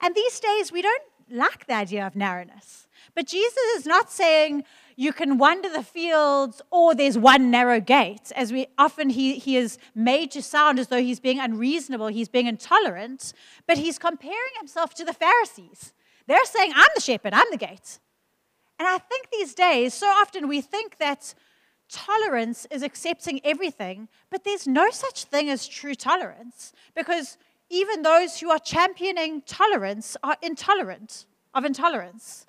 And 0.00 0.14
these 0.14 0.38
days, 0.40 0.70
we 0.70 0.82
don't 0.82 1.02
like 1.30 1.66
the 1.66 1.74
idea 1.74 2.06
of 2.06 2.14
narrowness. 2.14 2.86
But 3.14 3.26
Jesus 3.26 3.62
is 3.76 3.86
not 3.86 4.10
saying 4.10 4.64
you 4.96 5.12
can 5.12 5.38
wander 5.38 5.68
the 5.68 5.82
fields 5.82 6.62
or 6.70 6.94
there's 6.94 7.18
one 7.18 7.50
narrow 7.50 7.80
gate, 7.80 8.32
as 8.36 8.52
we 8.52 8.66
often 8.78 9.10
he, 9.10 9.38
he 9.38 9.56
is 9.56 9.78
made 9.94 10.30
to 10.32 10.42
sound 10.42 10.78
as 10.78 10.88
though 10.88 11.00
he's 11.00 11.20
being 11.20 11.40
unreasonable, 11.40 12.08
he's 12.08 12.28
being 12.28 12.46
intolerant, 12.46 13.32
but 13.66 13.78
he's 13.78 13.98
comparing 13.98 14.54
himself 14.58 14.94
to 14.94 15.04
the 15.04 15.12
Pharisees. 15.12 15.92
They're 16.26 16.44
saying, 16.44 16.72
I'm 16.74 16.88
the 16.94 17.00
shepherd, 17.00 17.34
I'm 17.34 17.50
the 17.50 17.56
gate. 17.56 17.98
And 18.78 18.88
I 18.88 18.98
think 18.98 19.28
these 19.30 19.54
days, 19.54 19.94
so 19.94 20.06
often 20.06 20.48
we 20.48 20.60
think 20.60 20.98
that 20.98 21.34
tolerance 21.88 22.66
is 22.70 22.82
accepting 22.82 23.40
everything, 23.44 24.08
but 24.30 24.44
there's 24.44 24.66
no 24.66 24.90
such 24.90 25.24
thing 25.24 25.48
as 25.50 25.68
true 25.68 25.94
tolerance 25.94 26.72
because 26.94 27.36
even 27.70 28.02
those 28.02 28.40
who 28.40 28.50
are 28.50 28.58
championing 28.58 29.42
tolerance 29.42 30.16
are 30.22 30.36
intolerant 30.42 31.26
of 31.54 31.64
intolerance. 31.64 32.46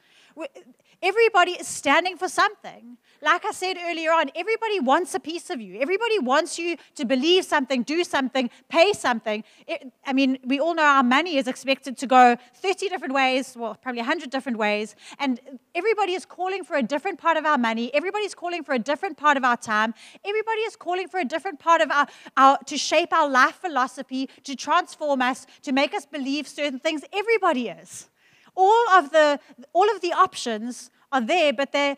Everybody 1.02 1.52
is 1.52 1.67
standing 1.67 2.17
for 2.17 2.28
something. 2.28 2.98
Like 3.21 3.45
I 3.45 3.52
said 3.52 3.78
earlier 3.80 4.12
on, 4.12 4.30
everybody 4.36 4.80
wants 4.80 5.13
a 5.13 5.19
piece 5.19 5.50
of 5.50 5.62
you. 5.62 5.80
Everybody 5.80 6.19
wants 6.19 6.58
you 6.58 6.78
to 6.95 7.06
believe 7.06 7.45
something, 7.45 7.84
do 7.84 8.04
something, 8.04 8.50
pay 8.69 8.91
something. 8.93 9.43
It, 9.67 9.91
I 10.06 10.13
mean, 10.13 10.38
we 10.43 10.60
all 10.60 10.74
know 10.74 10.84
our 10.84 11.04
money 11.04 11.38
is 11.38 11.48
expected 11.48 11.98
to 12.00 12.08
go 12.08 12.38
30 12.56 12.89
different 12.89 13.13
ways, 13.13 13.56
well, 13.58 13.76
probably 13.76 14.02
100 14.02 14.30
different 14.30 14.58
ways. 14.58 14.95
And 15.19 15.39
everybody 15.74 16.13
is 16.13 16.26
calling 16.26 16.63
for 16.63 16.76
a 16.76 16.84
different 16.84 17.19
part 17.19 17.38
of 17.38 17.45
our 17.45 17.58
money. 17.58 17.93
Everybody's 17.93 18.36
calling 18.36 18.63
for 18.63 18.74
a 18.74 18.80
different 18.80 19.17
part 19.17 19.38
of 19.38 19.43
our 19.43 19.58
time. 19.58 19.93
Everybody 20.24 20.62
is 20.62 20.76
calling 20.76 21.08
for 21.08 21.19
a 21.19 21.26
different 21.26 21.60
part 21.60 21.82
of 21.82 21.91
our, 21.91 22.08
our 22.36 22.58
to 22.65 22.78
shape 22.78 23.13
our 23.13 23.30
life 23.30 23.56
philosophy, 23.56 24.30
to 24.43 24.56
transform 24.56 25.21
us, 25.21 25.45
to 25.63 25.71
make 25.71 25.93
us 25.93 26.06
believe 26.06 26.48
certain 26.48 26.80
things. 26.80 27.04
Everybody 27.13 27.69
is. 27.69 28.10
All 28.56 28.89
of 28.89 29.12
the, 29.12 29.39
all 29.74 29.89
of 29.94 30.02
the 30.02 30.13
options 30.13 30.89
are 31.12 31.22
there, 31.22 31.54
but 31.54 31.72
they're 31.72 31.98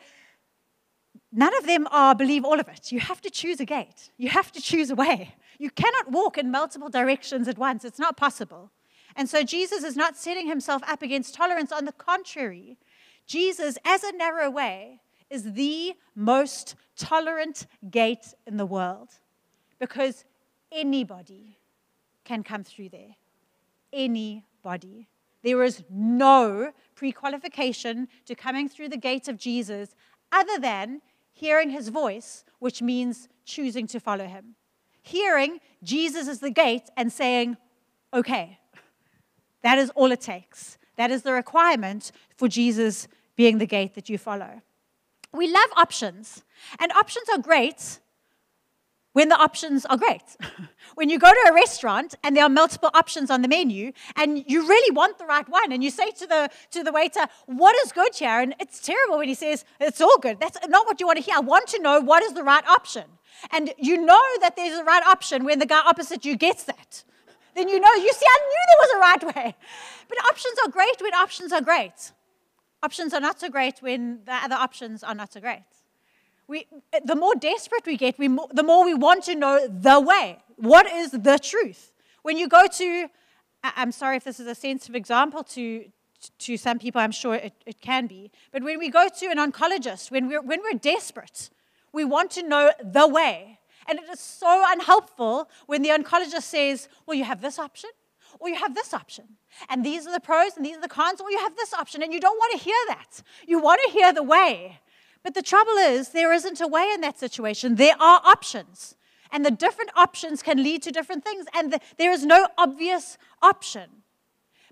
none 1.32 1.56
of 1.58 1.66
them 1.66 1.88
are 1.92 2.16
believe 2.16 2.44
all 2.46 2.60
of 2.60 2.68
it. 2.68 2.92
You 2.92 3.00
have 3.00 3.22
to 3.22 3.30
choose 3.30 3.60
a 3.60 3.66
gate, 3.66 4.12
you 4.18 4.30
have 4.30 4.52
to 4.54 4.62
choose 4.62 4.90
a 4.90 4.96
way. 4.96 5.36
You 5.60 5.72
cannot 5.72 6.12
walk 6.12 6.38
in 6.38 6.52
multiple 6.52 6.90
directions 6.90 7.48
at 7.48 7.58
once, 7.58 7.84
it's 7.86 8.00
not 8.00 8.18
possible. 8.18 8.72
And 9.16 9.28
so 9.28 9.44
Jesus 9.44 9.84
is 9.84 9.96
not 9.96 10.16
setting 10.16 10.48
himself 10.48 10.84
up 10.88 11.02
against 11.02 11.34
tolerance. 11.34 11.72
On 11.72 11.86
the 11.86 11.92
contrary, 11.92 12.78
Jesus, 13.26 13.78
as 13.84 14.04
a 14.04 14.12
narrow 14.12 14.50
way, 14.50 15.02
is 15.30 15.54
the 15.54 15.94
most 16.16 16.76
tolerant 16.96 17.66
gate 17.90 18.34
in 18.46 18.58
the 18.58 18.66
world 18.66 19.10
because 19.80 20.24
anybody 20.72 21.58
can 22.24 22.44
come 22.44 22.64
through 22.64 22.90
there. 22.90 23.16
Anybody. 23.92 25.08
There 25.48 25.64
is 25.64 25.82
no 25.90 26.74
pre 26.94 27.14
qualification 27.14 28.10
to 28.26 28.36
coming 28.36 28.68
through 28.68 28.90
the 28.90 28.98
gate 28.98 29.30
of 29.30 29.38
Jesus 29.38 29.96
other 30.30 30.60
than 30.60 31.02
hearing 31.32 31.70
his 31.70 31.88
voice, 31.88 32.44
which 32.60 32.82
means 32.82 33.30
choosing 33.46 33.88
to 33.88 34.02
follow 34.02 34.26
him. 34.26 34.56
Hearing 35.02 35.62
Jesus 35.82 36.28
is 36.28 36.40
the 36.42 36.50
gate 36.50 36.90
and 36.98 37.14
saying, 37.14 37.56
okay, 38.14 38.60
that 39.62 39.78
is 39.78 39.90
all 39.92 40.12
it 40.12 40.20
takes. 40.20 40.78
That 40.98 41.12
is 41.12 41.22
the 41.22 41.32
requirement 41.32 42.12
for 42.36 42.50
Jesus 42.50 43.08
being 43.38 43.58
the 43.58 43.66
gate 43.66 43.96
that 43.96 44.10
you 44.10 44.18
follow. 44.18 44.62
We 45.32 45.48
love 45.48 45.70
options, 45.78 46.44
and 46.78 46.92
options 46.92 47.30
are 47.30 47.38
great 47.38 48.02
when 49.18 49.30
the 49.30 49.36
options 49.48 49.84
are 49.88 49.98
great. 49.98 50.28
when 50.94 51.10
you 51.10 51.18
go 51.18 51.32
to 51.32 51.44
a 51.50 51.54
restaurant 51.54 52.14
and 52.24 52.38
there 52.38 52.44
are 52.44 52.56
multiple 52.64 52.92
options 52.94 53.32
on 53.32 53.42
the 53.42 53.48
menu 53.48 53.92
and 54.16 54.44
you 54.46 54.60
really 54.68 54.94
want 54.96 55.18
the 55.18 55.26
right 55.26 55.50
one 55.50 55.72
and 55.72 55.84
you 55.84 55.90
say 55.90 56.12
to 56.12 56.28
the 56.28 56.42
to 56.70 56.84
the 56.84 56.92
waiter, 56.92 57.24
"What 57.48 57.76
is 57.84 57.92
good 57.92 58.14
here?" 58.14 58.40
and 58.44 58.54
it's 58.60 58.80
terrible 58.80 59.18
when 59.18 59.28
he 59.28 59.34
says, 59.34 59.66
"It's 59.80 60.02
all 60.02 60.20
good." 60.20 60.40
That's 60.40 60.58
not 60.68 60.86
what 60.86 61.00
you 61.00 61.08
want 61.08 61.18
to 61.18 61.26
hear. 61.28 61.38
I 61.38 61.46
want 61.54 61.66
to 61.76 61.80
know 61.86 62.00
what 62.00 62.22
is 62.28 62.34
the 62.34 62.44
right 62.44 62.68
option. 62.78 63.06
And 63.56 63.74
you 63.90 63.96
know 64.10 64.26
that 64.44 64.56
there's 64.56 64.78
a 64.78 64.84
right 64.84 65.06
option 65.16 65.46
when 65.46 65.58
the 65.58 65.70
guy 65.74 65.82
opposite 65.92 66.24
you 66.24 66.36
gets 66.36 66.64
that. 66.66 66.92
Then 67.56 67.70
you 67.70 67.80
know, 67.80 67.94
you 68.06 68.14
see, 68.20 68.28
I 68.36 68.40
knew 68.50 68.64
there 68.70 68.82
was 68.86 68.92
a 68.98 69.00
right 69.10 69.24
way. 69.36 69.56
But 70.10 70.18
options 70.32 70.58
are 70.64 70.70
great 70.78 70.98
when 71.02 71.16
options 71.16 71.52
are 71.52 71.66
great. 71.72 72.00
Options 72.88 73.12
are 73.16 73.24
not 73.28 73.40
so 73.40 73.50
great 73.50 73.82
when 73.82 74.02
the 74.30 74.38
other 74.46 74.60
options 74.68 75.04
are 75.04 75.16
not 75.16 75.34
so 75.34 75.42
great 75.42 75.77
we, 76.48 76.66
the 77.04 77.16
more 77.16 77.36
desperate 77.36 77.86
we 77.86 77.98
get, 77.98 78.18
we 78.18 78.28
the 78.52 78.64
more 78.64 78.86
we 78.86 78.94
want 78.94 79.24
to 79.26 79.36
know 79.36 79.68
the 79.68 80.00
way. 80.00 80.38
What 80.56 80.92
is 80.92 81.12
the 81.12 81.38
truth? 81.38 81.92
When 82.24 82.38
you 82.38 82.48
go 82.48 82.68
to, 82.68 83.10
I'm 83.64 83.92
sorry 83.92 84.18
if 84.18 84.24
this 84.24 84.40
is 84.40 84.48
a 84.48 84.56
sensitive 84.56 84.96
example 84.96 85.44
to, 85.44 85.86
to 86.40 86.58
some 86.58 86.80
people, 86.80 87.02
I'm 87.02 87.12
sure 87.12 87.36
it, 87.36 87.54
it 87.66 87.82
can 87.82 88.08
be, 88.08 88.32
but 88.52 88.64
when 88.64 88.80
we 88.80 88.90
go 88.90 89.08
to 89.08 89.26
an 89.28 89.38
oncologist, 89.38 90.10
when 90.10 90.28
we're, 90.28 90.42
when 90.42 90.62
we're 90.62 90.80
desperate, 90.80 91.50
we 91.94 92.06
want 92.06 92.32
to 92.32 92.44
know 92.44 92.72
the 92.84 93.08
way. 93.08 93.60
And 93.88 94.00
it 94.00 94.06
is 94.12 94.20
so 94.20 94.64
unhelpful 94.68 95.50
when 95.66 95.82
the 95.82 95.90
oncologist 95.90 96.44
says, 96.44 96.90
well, 97.06 97.16
you 97.16 97.24
have 97.24 97.42
this 97.42 97.58
option, 97.58 97.90
or 98.40 98.50
you 98.50 98.56
have 98.56 98.76
this 98.76 98.94
option. 98.94 99.26
And 99.70 99.86
these 99.86 100.06
are 100.06 100.12
the 100.12 100.20
pros 100.20 100.58
and 100.58 100.66
these 100.66 100.78
are 100.78 100.82
the 100.82 100.90
cons, 100.90 101.22
or 101.22 101.32
you 101.32 101.40
have 101.40 101.56
this 101.56 101.74
option. 101.74 102.04
And 102.04 102.14
you 102.14 102.20
don't 102.20 102.38
want 102.38 102.52
to 102.58 102.64
hear 102.64 102.78
that. 102.90 103.22
You 103.48 103.60
want 103.60 103.82
to 103.86 103.92
hear 103.92 104.12
the 104.14 104.24
way. 104.24 104.80
But 105.24 105.34
the 105.34 105.42
trouble 105.42 105.74
is, 105.74 106.10
there 106.10 106.34
isn't 106.34 106.62
a 106.62 106.68
way 106.68 106.90
in 106.94 107.02
that 107.02 107.20
situation. 107.20 107.76
There 107.76 107.96
are 108.00 108.22
options. 108.24 108.96
And 109.32 109.46
the 109.46 109.52
different 109.52 109.92
options 109.96 110.42
can 110.42 110.64
lead 110.64 110.84
to 110.84 110.92
different 110.92 111.24
things. 111.24 111.46
And 111.54 111.74
the, 111.74 111.80
there 111.98 112.12
is 112.12 112.26
no 112.26 112.48
obvious 112.58 113.18
option. 113.42 113.90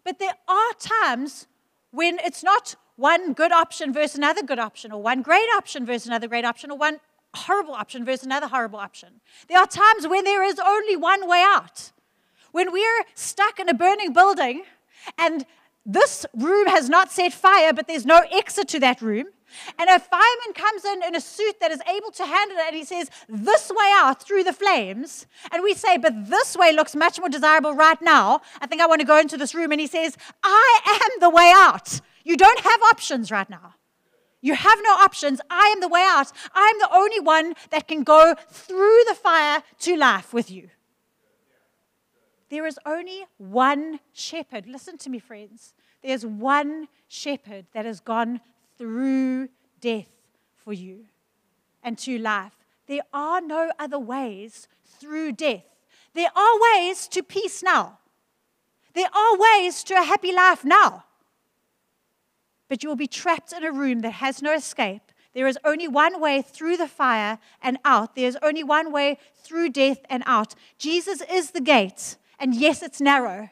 But 0.03 0.19
there 0.19 0.35
are 0.47 0.73
times 0.79 1.47
when 1.91 2.19
it's 2.23 2.43
not 2.43 2.75
one 2.95 3.33
good 3.33 3.51
option 3.51 3.91
versus 3.91 4.15
another 4.15 4.43
good 4.43 4.59
option, 4.59 4.91
or 4.91 5.01
one 5.01 5.21
great 5.21 5.49
option 5.57 5.85
versus 5.85 6.07
another 6.07 6.27
great 6.27 6.45
option, 6.45 6.71
or 6.71 6.77
one 6.77 6.99
horrible 7.33 7.73
option 7.73 8.05
versus 8.05 8.25
another 8.25 8.47
horrible 8.47 8.79
option. 8.79 9.19
There 9.49 9.59
are 9.59 9.67
times 9.67 10.07
when 10.07 10.23
there 10.23 10.43
is 10.43 10.59
only 10.59 10.95
one 10.95 11.27
way 11.27 11.43
out. 11.45 11.91
When 12.51 12.71
we're 12.71 13.03
stuck 13.13 13.59
in 13.59 13.67
a 13.67 13.73
burning 13.73 14.13
building 14.13 14.63
and 15.17 15.45
this 15.85 16.25
room 16.33 16.67
has 16.67 16.89
not 16.89 17.11
set 17.11 17.33
fire, 17.33 17.73
but 17.73 17.87
there's 17.87 18.05
no 18.05 18.21
exit 18.31 18.67
to 18.69 18.79
that 18.79 19.01
room, 19.01 19.27
and 19.77 19.89
a 19.89 19.99
fireman 19.99 20.53
comes 20.53 20.85
in 20.85 21.03
in 21.03 21.15
a 21.15 21.21
suit 21.21 21.59
that 21.59 21.71
is 21.71 21.79
able 21.87 22.11
to 22.11 22.25
handle 22.25 22.57
it, 22.57 22.67
and 22.67 22.75
he 22.75 22.83
says, 22.83 23.09
This 23.29 23.69
way 23.69 23.91
out 23.95 24.21
through 24.21 24.43
the 24.43 24.53
flames. 24.53 25.25
And 25.51 25.63
we 25.63 25.73
say, 25.73 25.97
But 25.97 26.29
this 26.29 26.55
way 26.55 26.73
looks 26.73 26.95
much 26.95 27.19
more 27.19 27.29
desirable 27.29 27.73
right 27.73 28.01
now. 28.01 28.41
I 28.61 28.67
think 28.67 28.81
I 28.81 28.87
want 28.87 29.01
to 29.01 29.07
go 29.07 29.19
into 29.19 29.37
this 29.37 29.55
room. 29.55 29.71
And 29.71 29.81
he 29.81 29.87
says, 29.87 30.17
I 30.43 30.99
am 31.01 31.19
the 31.19 31.29
way 31.29 31.51
out. 31.55 32.01
You 32.23 32.37
don't 32.37 32.59
have 32.59 32.81
options 32.83 33.31
right 33.31 33.49
now. 33.49 33.75
You 34.41 34.53
have 34.55 34.79
no 34.83 34.91
options. 34.91 35.41
I 35.49 35.67
am 35.67 35.81
the 35.81 35.87
way 35.87 36.01
out. 36.01 36.31
I 36.53 36.71
am 36.73 36.79
the 36.79 36.95
only 36.95 37.19
one 37.19 37.55
that 37.71 37.87
can 37.87 38.03
go 38.03 38.35
through 38.49 38.99
the 39.07 39.15
fire 39.15 39.63
to 39.79 39.97
life 39.97 40.33
with 40.33 40.51
you. 40.51 40.69
There 42.49 42.65
is 42.65 42.79
only 42.85 43.25
one 43.37 43.99
shepherd. 44.13 44.67
Listen 44.67 44.97
to 44.99 45.09
me, 45.09 45.19
friends. 45.19 45.73
There's 46.03 46.25
one 46.25 46.87
shepherd 47.07 47.65
that 47.73 47.85
has 47.85 47.99
gone 47.99 48.41
through 48.77 49.49
death 49.81 50.09
for 50.63 50.73
you 50.73 51.05
and 51.83 51.97
to 51.99 52.17
life. 52.17 52.53
There 52.87 53.03
are 53.13 53.41
no 53.41 53.71
other 53.79 53.99
ways 53.99 54.67
through 54.99 55.33
death. 55.33 55.63
There 56.13 56.29
are 56.35 56.59
ways 56.73 57.07
to 57.09 57.23
peace 57.23 57.63
now. 57.63 57.99
There 58.93 59.09
are 59.13 59.37
ways 59.37 59.83
to 59.85 59.95
a 59.95 60.03
happy 60.03 60.31
life 60.31 60.63
now. 60.63 61.05
But 62.69 62.83
you 62.83 62.89
will 62.89 62.95
be 62.95 63.07
trapped 63.07 63.53
in 63.53 63.63
a 63.63 63.71
room 63.71 63.99
that 64.01 64.11
has 64.11 64.41
no 64.41 64.53
escape. 64.53 65.11
There 65.33 65.47
is 65.47 65.59
only 65.65 65.87
one 65.87 66.21
way 66.21 66.41
through 66.41 66.77
the 66.77 66.87
fire 66.87 67.39
and 67.61 67.77
out. 67.83 68.15
There's 68.15 68.37
only 68.37 68.63
one 68.63 68.91
way 68.91 69.17
through 69.43 69.69
death 69.69 69.99
and 70.09 70.23
out. 70.25 70.55
Jesus 70.77 71.21
is 71.29 71.51
the 71.51 71.61
gate. 71.61 72.15
And 72.39 72.55
yes, 72.55 72.81
it's 72.83 73.01
narrow, 73.01 73.49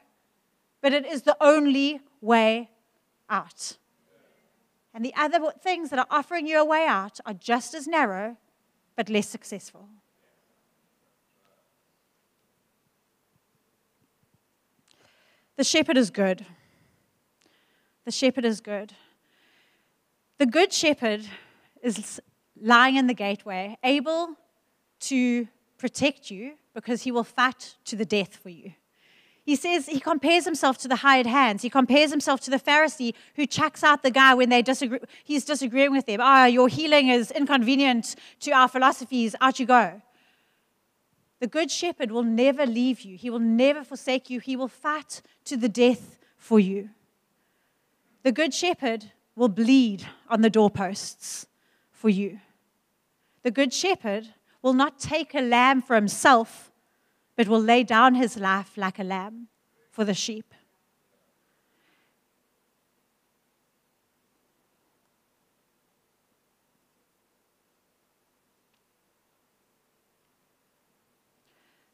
but 0.82 0.94
it 0.94 1.06
is 1.06 1.24
the 1.24 1.38
only 1.40 2.02
way 2.22 2.70
out. 3.30 3.78
And 4.94 5.04
the 5.04 5.14
other 5.16 5.40
things 5.62 5.90
that 5.90 6.00
are 6.00 6.08
offering 6.12 6.46
you 6.46 6.60
a 6.60 6.66
way 6.66 6.86
out 6.88 7.20
are 7.26 7.34
just 7.34 7.74
as 7.74 7.88
narrow, 7.88 8.38
but 8.96 9.10
less 9.10 9.28
successful. 9.28 9.88
The 15.56 15.64
shepherd 15.64 15.98
is 15.98 16.10
good. 16.10 16.46
The 18.06 18.12
shepherd 18.12 18.46
is 18.46 18.60
good. 18.60 18.94
The 20.38 20.46
good 20.46 20.74
shepherd 20.74 21.26
is 21.82 22.20
lying 22.60 22.96
in 22.96 23.08
the 23.08 23.14
gateway, 23.14 23.78
able 23.84 24.36
to 25.02 25.48
protect 25.84 26.32
you 26.32 26.54
because 26.74 27.02
he 27.02 27.12
will 27.12 27.26
fight 27.26 27.76
to 27.84 27.98
the 27.98 28.06
death 28.06 28.38
for 28.38 28.48
you. 28.48 28.72
He 29.44 29.58
says 29.58 29.88
he 29.88 30.00
compares 30.00 30.46
himself 30.46 30.78
to 30.78 30.88
the 30.88 30.96
hired 30.96 31.26
hands. 31.26 31.62
He 31.62 31.70
compares 31.70 32.10
himself 32.10 32.40
to 32.46 32.50
the 32.50 32.58
Pharisee 32.58 33.14
who 33.36 33.46
chucks 33.46 33.84
out 33.84 34.02
the 34.02 34.10
guy 34.10 34.34
when 34.34 34.48
they 34.48 34.62
disagree, 34.62 35.00
he's 35.26 35.44
disagreeing 35.44 35.92
with 35.92 36.06
them. 36.06 36.22
Ah, 36.22 36.44
oh, 36.44 36.46
your 36.46 36.70
healing 36.70 37.10
is 37.10 37.32
inconvenient 37.32 38.16
to 38.40 38.52
our 38.52 38.70
philosophies. 38.70 39.36
Out 39.42 39.60
you 39.60 39.66
go. 39.66 40.02
The 41.42 41.48
good 41.48 41.70
shepherd 41.70 42.12
will 42.12 42.24
never 42.24 42.66
leave 42.66 43.02
you. 43.02 43.18
He 43.18 43.30
will 43.30 43.40
never 43.40 43.84
forsake 43.84 44.30
you. 44.30 44.40
He 44.40 44.56
will 44.56 44.70
fight 44.70 45.22
to 45.44 45.58
the 45.58 45.68
death 45.68 46.18
for 46.38 46.62
you. 46.62 46.92
The 48.22 48.32
good 48.32 48.54
shepherd 48.54 49.12
will 49.36 49.50
bleed 49.50 50.08
on 50.30 50.40
the 50.40 50.50
doorposts 50.50 51.46
for 51.92 52.08
you. 52.08 52.40
The 53.42 53.52
good 53.52 53.74
shepherd 53.74 54.30
will 54.64 54.74
not 54.74 54.98
take 54.98 55.36
a 55.36 55.42
lamb 55.42 55.82
for 55.82 55.96
himself 55.96 56.72
but 57.36 57.48
will 57.48 57.62
lay 57.62 57.84
down 57.84 58.16
his 58.16 58.38
life 58.38 58.78
like 58.78 58.98
a 58.98 59.04
lamb 59.04 59.48
for 59.92 60.06
the 60.06 60.14
sheep. 60.14 60.54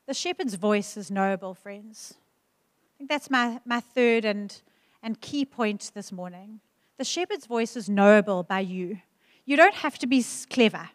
The 0.07 0.13
shepherd's 0.15 0.55
voice 0.55 0.97
is 0.97 1.11
knowable, 1.11 1.53
friends. 1.53 2.15
I 2.15 2.97
think 2.97 3.09
that's 3.11 3.29
my, 3.29 3.61
my 3.63 3.79
third 3.79 4.25
and, 4.25 4.59
and 5.03 5.21
key 5.21 5.45
point 5.45 5.91
this 5.93 6.11
morning. 6.11 6.61
the 6.97 7.05
shepherd's 7.05 7.45
voice 7.45 7.77
is 7.77 7.87
knowable 7.87 8.43
by 8.43 8.61
you. 8.61 8.99
You 9.45 9.55
don't 9.55 9.75
have 9.75 9.99
to 9.99 10.07
be 10.07 10.25
clever. 10.49 10.89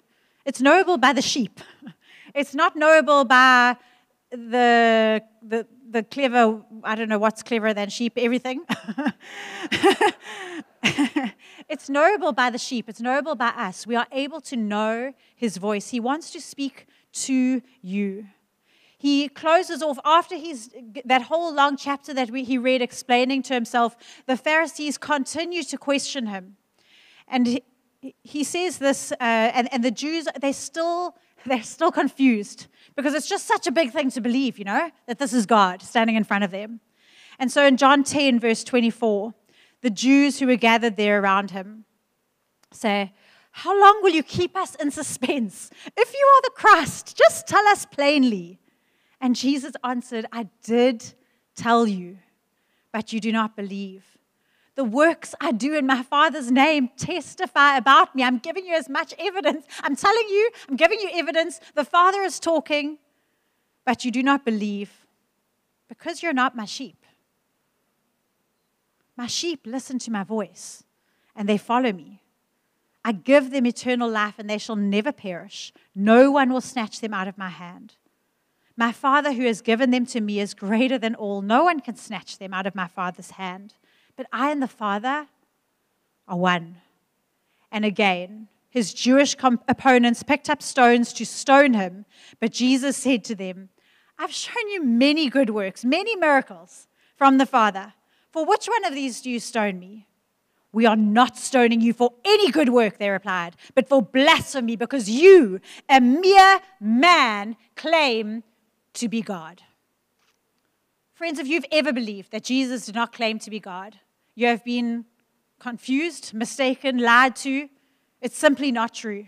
It's 0.44 0.60
knowable 0.60 0.98
by 0.98 1.12
the 1.12 1.22
sheep. 1.22 1.60
It's 2.34 2.52
not 2.52 2.74
knowable 2.74 3.24
by 3.24 3.76
the, 4.32 5.22
the, 5.40 5.68
the 5.88 6.02
clever, 6.02 6.62
I 6.82 6.96
don't 6.96 7.08
know 7.08 7.20
what's 7.20 7.44
cleverer 7.44 7.72
than 7.72 7.90
sheep, 7.90 8.14
everything. 8.16 8.64
it's 11.68 11.88
knowable 11.88 12.32
by 12.32 12.50
the 12.50 12.58
sheep, 12.58 12.88
it's 12.88 13.00
knowable 13.00 13.36
by 13.36 13.50
us. 13.50 13.86
We 13.86 13.94
are 13.94 14.08
able 14.10 14.40
to 14.40 14.56
know 14.56 15.12
his 15.36 15.58
voice. 15.58 15.90
He 15.90 16.00
wants 16.00 16.32
to 16.32 16.40
speak 16.40 16.88
to 17.12 17.62
you. 17.82 18.26
He 18.98 19.28
closes 19.28 19.80
off 19.80 19.98
after 20.04 20.34
he's 20.34 20.70
that 21.04 21.22
whole 21.22 21.54
long 21.54 21.76
chapter 21.76 22.12
that 22.14 22.32
we, 22.32 22.42
he 22.42 22.58
read 22.58 22.82
explaining 22.82 23.42
to 23.44 23.54
himself. 23.54 23.96
The 24.26 24.36
Pharisees 24.36 24.98
continue 24.98 25.62
to 25.62 25.78
question 25.78 26.26
him, 26.26 26.56
and 27.28 27.60
he, 28.22 28.44
says 28.44 28.78
this, 28.78 29.12
uh, 29.12 29.16
and, 29.20 29.72
and 29.72 29.82
the 29.82 29.90
Jews 29.90 30.26
they 30.40 30.52
still 30.52 31.16
they're 31.46 31.62
still 31.62 31.92
confused 31.92 32.66
because 32.96 33.14
it's 33.14 33.28
just 33.28 33.46
such 33.46 33.66
a 33.66 33.72
big 33.72 33.92
thing 33.92 34.10
to 34.10 34.20
believe, 34.20 34.58
you 34.58 34.64
know, 34.64 34.90
that 35.06 35.18
this 35.18 35.32
is 35.32 35.46
God 35.46 35.82
standing 35.82 36.16
in 36.16 36.24
front 36.24 36.44
of 36.44 36.50
them. 36.50 36.80
And 37.38 37.50
so 37.50 37.66
in 37.66 37.76
John 37.76 38.04
10, 38.04 38.40
verse 38.40 38.64
24, 38.64 39.34
the 39.82 39.90
Jews 39.90 40.38
who 40.38 40.46
were 40.46 40.56
gathered 40.56 40.96
there 40.96 41.20
around 41.20 41.50
him 41.50 41.84
say, 42.72 43.12
How 43.50 43.78
long 43.78 44.00
will 44.02 44.12
you 44.12 44.22
keep 44.22 44.56
us 44.56 44.74
in 44.76 44.90
suspense? 44.90 45.70
If 45.96 46.12
you 46.12 46.26
are 46.36 46.42
the 46.42 46.52
Christ, 46.54 47.16
just 47.16 47.46
tell 47.46 47.66
us 47.68 47.84
plainly. 47.84 48.58
And 49.20 49.36
Jesus 49.36 49.72
answered, 49.82 50.26
I 50.32 50.48
did 50.62 51.04
tell 51.56 51.86
you, 51.86 52.18
but 52.92 53.12
you 53.12 53.20
do 53.20 53.32
not 53.32 53.56
believe. 53.56 54.13
The 54.76 54.84
works 54.84 55.34
I 55.40 55.52
do 55.52 55.74
in 55.74 55.86
my 55.86 56.02
Father's 56.02 56.50
name 56.50 56.90
testify 56.96 57.76
about 57.76 58.14
me. 58.14 58.24
I'm 58.24 58.38
giving 58.38 58.66
you 58.66 58.74
as 58.74 58.88
much 58.88 59.14
evidence. 59.18 59.66
I'm 59.80 59.94
telling 59.94 60.28
you, 60.28 60.50
I'm 60.68 60.76
giving 60.76 60.98
you 60.98 61.10
evidence. 61.14 61.60
The 61.74 61.84
Father 61.84 62.22
is 62.22 62.40
talking, 62.40 62.98
but 63.84 64.04
you 64.04 64.10
do 64.10 64.22
not 64.22 64.44
believe 64.44 65.06
because 65.88 66.22
you're 66.22 66.32
not 66.32 66.56
my 66.56 66.64
sheep. 66.64 67.04
My 69.16 69.28
sheep 69.28 69.60
listen 69.64 69.98
to 70.00 70.10
my 70.10 70.24
voice 70.24 70.82
and 71.36 71.48
they 71.48 71.58
follow 71.58 71.92
me. 71.92 72.20
I 73.04 73.12
give 73.12 73.50
them 73.50 73.66
eternal 73.66 74.08
life 74.08 74.34
and 74.38 74.48
they 74.48 74.58
shall 74.58 74.76
never 74.76 75.12
perish. 75.12 75.72
No 75.94 76.30
one 76.30 76.52
will 76.52 76.60
snatch 76.60 77.00
them 77.00 77.14
out 77.14 77.28
of 77.28 77.38
my 77.38 77.50
hand. 77.50 77.94
My 78.76 78.90
Father 78.90 79.32
who 79.32 79.44
has 79.44 79.60
given 79.60 79.90
them 79.92 80.04
to 80.06 80.20
me 80.20 80.40
is 80.40 80.52
greater 80.52 80.98
than 80.98 81.14
all. 81.14 81.42
No 81.42 81.64
one 81.64 81.78
can 81.80 81.94
snatch 81.94 82.38
them 82.38 82.52
out 82.52 82.66
of 82.66 82.74
my 82.74 82.88
Father's 82.88 83.32
hand. 83.32 83.74
But 84.16 84.26
I 84.32 84.50
and 84.50 84.62
the 84.62 84.68
Father 84.68 85.26
are 86.28 86.36
one. 86.36 86.76
And 87.72 87.84
again, 87.84 88.48
his 88.70 88.94
Jewish 88.94 89.36
opponents 89.68 90.22
picked 90.22 90.50
up 90.50 90.62
stones 90.62 91.12
to 91.14 91.26
stone 91.26 91.74
him, 91.74 92.06
but 92.40 92.52
Jesus 92.52 92.96
said 92.96 93.24
to 93.24 93.34
them, 93.34 93.68
I've 94.18 94.32
shown 94.32 94.68
you 94.68 94.82
many 94.82 95.28
good 95.28 95.50
works, 95.50 95.84
many 95.84 96.16
miracles 96.16 96.86
from 97.16 97.38
the 97.38 97.46
Father. 97.46 97.94
For 98.30 98.44
which 98.44 98.66
one 98.66 98.84
of 98.84 98.94
these 98.94 99.20
do 99.20 99.30
you 99.30 99.40
stone 99.40 99.78
me? 99.78 100.08
We 100.72 100.86
are 100.86 100.96
not 100.96 101.36
stoning 101.36 101.80
you 101.80 101.92
for 101.92 102.10
any 102.24 102.50
good 102.50 102.68
work, 102.68 102.98
they 102.98 103.10
replied, 103.10 103.54
but 103.76 103.88
for 103.88 104.02
blasphemy, 104.02 104.74
because 104.74 105.08
you, 105.08 105.60
a 105.88 106.00
mere 106.00 106.60
man, 106.80 107.56
claim 107.76 108.42
to 108.94 109.08
be 109.08 109.22
God. 109.22 109.62
Friends, 111.12 111.38
if 111.38 111.46
you've 111.46 111.64
ever 111.70 111.92
believed 111.92 112.32
that 112.32 112.42
Jesus 112.42 112.86
did 112.86 112.96
not 112.96 113.12
claim 113.12 113.38
to 113.38 113.50
be 113.50 113.60
God, 113.60 114.00
you 114.34 114.46
have 114.46 114.64
been 114.64 115.04
confused, 115.58 116.34
mistaken, 116.34 116.98
lied 116.98 117.36
to. 117.36 117.68
It's 118.20 118.36
simply 118.36 118.72
not 118.72 118.94
true. 118.94 119.26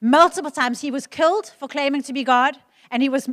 Multiple 0.00 0.50
times 0.50 0.80
he 0.80 0.90
was 0.90 1.06
killed 1.06 1.52
for 1.58 1.68
claiming 1.68 2.02
to 2.04 2.12
be 2.12 2.24
God, 2.24 2.56
and 2.90 3.02
he 3.02 3.08
was, 3.08 3.28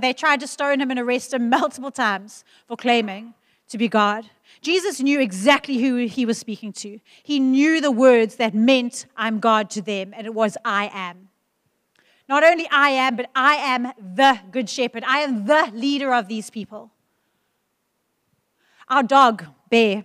they 0.00 0.12
tried 0.12 0.40
to 0.40 0.46
stone 0.46 0.80
him 0.80 0.90
and 0.90 1.00
arrest 1.00 1.32
him 1.32 1.48
multiple 1.48 1.90
times 1.90 2.44
for 2.66 2.76
claiming 2.76 3.34
to 3.68 3.78
be 3.78 3.88
God. 3.88 4.28
Jesus 4.60 5.00
knew 5.00 5.20
exactly 5.20 5.78
who 5.78 5.96
he 6.06 6.26
was 6.26 6.36
speaking 6.36 6.72
to. 6.74 6.98
He 7.22 7.40
knew 7.40 7.80
the 7.80 7.90
words 7.90 8.36
that 8.36 8.54
meant, 8.54 9.06
I'm 9.16 9.38
God 9.38 9.70
to 9.70 9.82
them, 9.82 10.12
and 10.14 10.26
it 10.26 10.34
was, 10.34 10.58
I 10.64 10.90
am. 10.92 11.28
Not 12.28 12.44
only 12.44 12.68
I 12.70 12.90
am, 12.90 13.16
but 13.16 13.30
I 13.34 13.54
am 13.54 13.92
the 13.98 14.38
good 14.50 14.68
shepherd. 14.68 15.04
I 15.06 15.20
am 15.20 15.46
the 15.46 15.70
leader 15.72 16.14
of 16.14 16.28
these 16.28 16.50
people. 16.50 16.90
Our 18.88 19.02
dog, 19.02 19.46
Bear, 19.70 20.04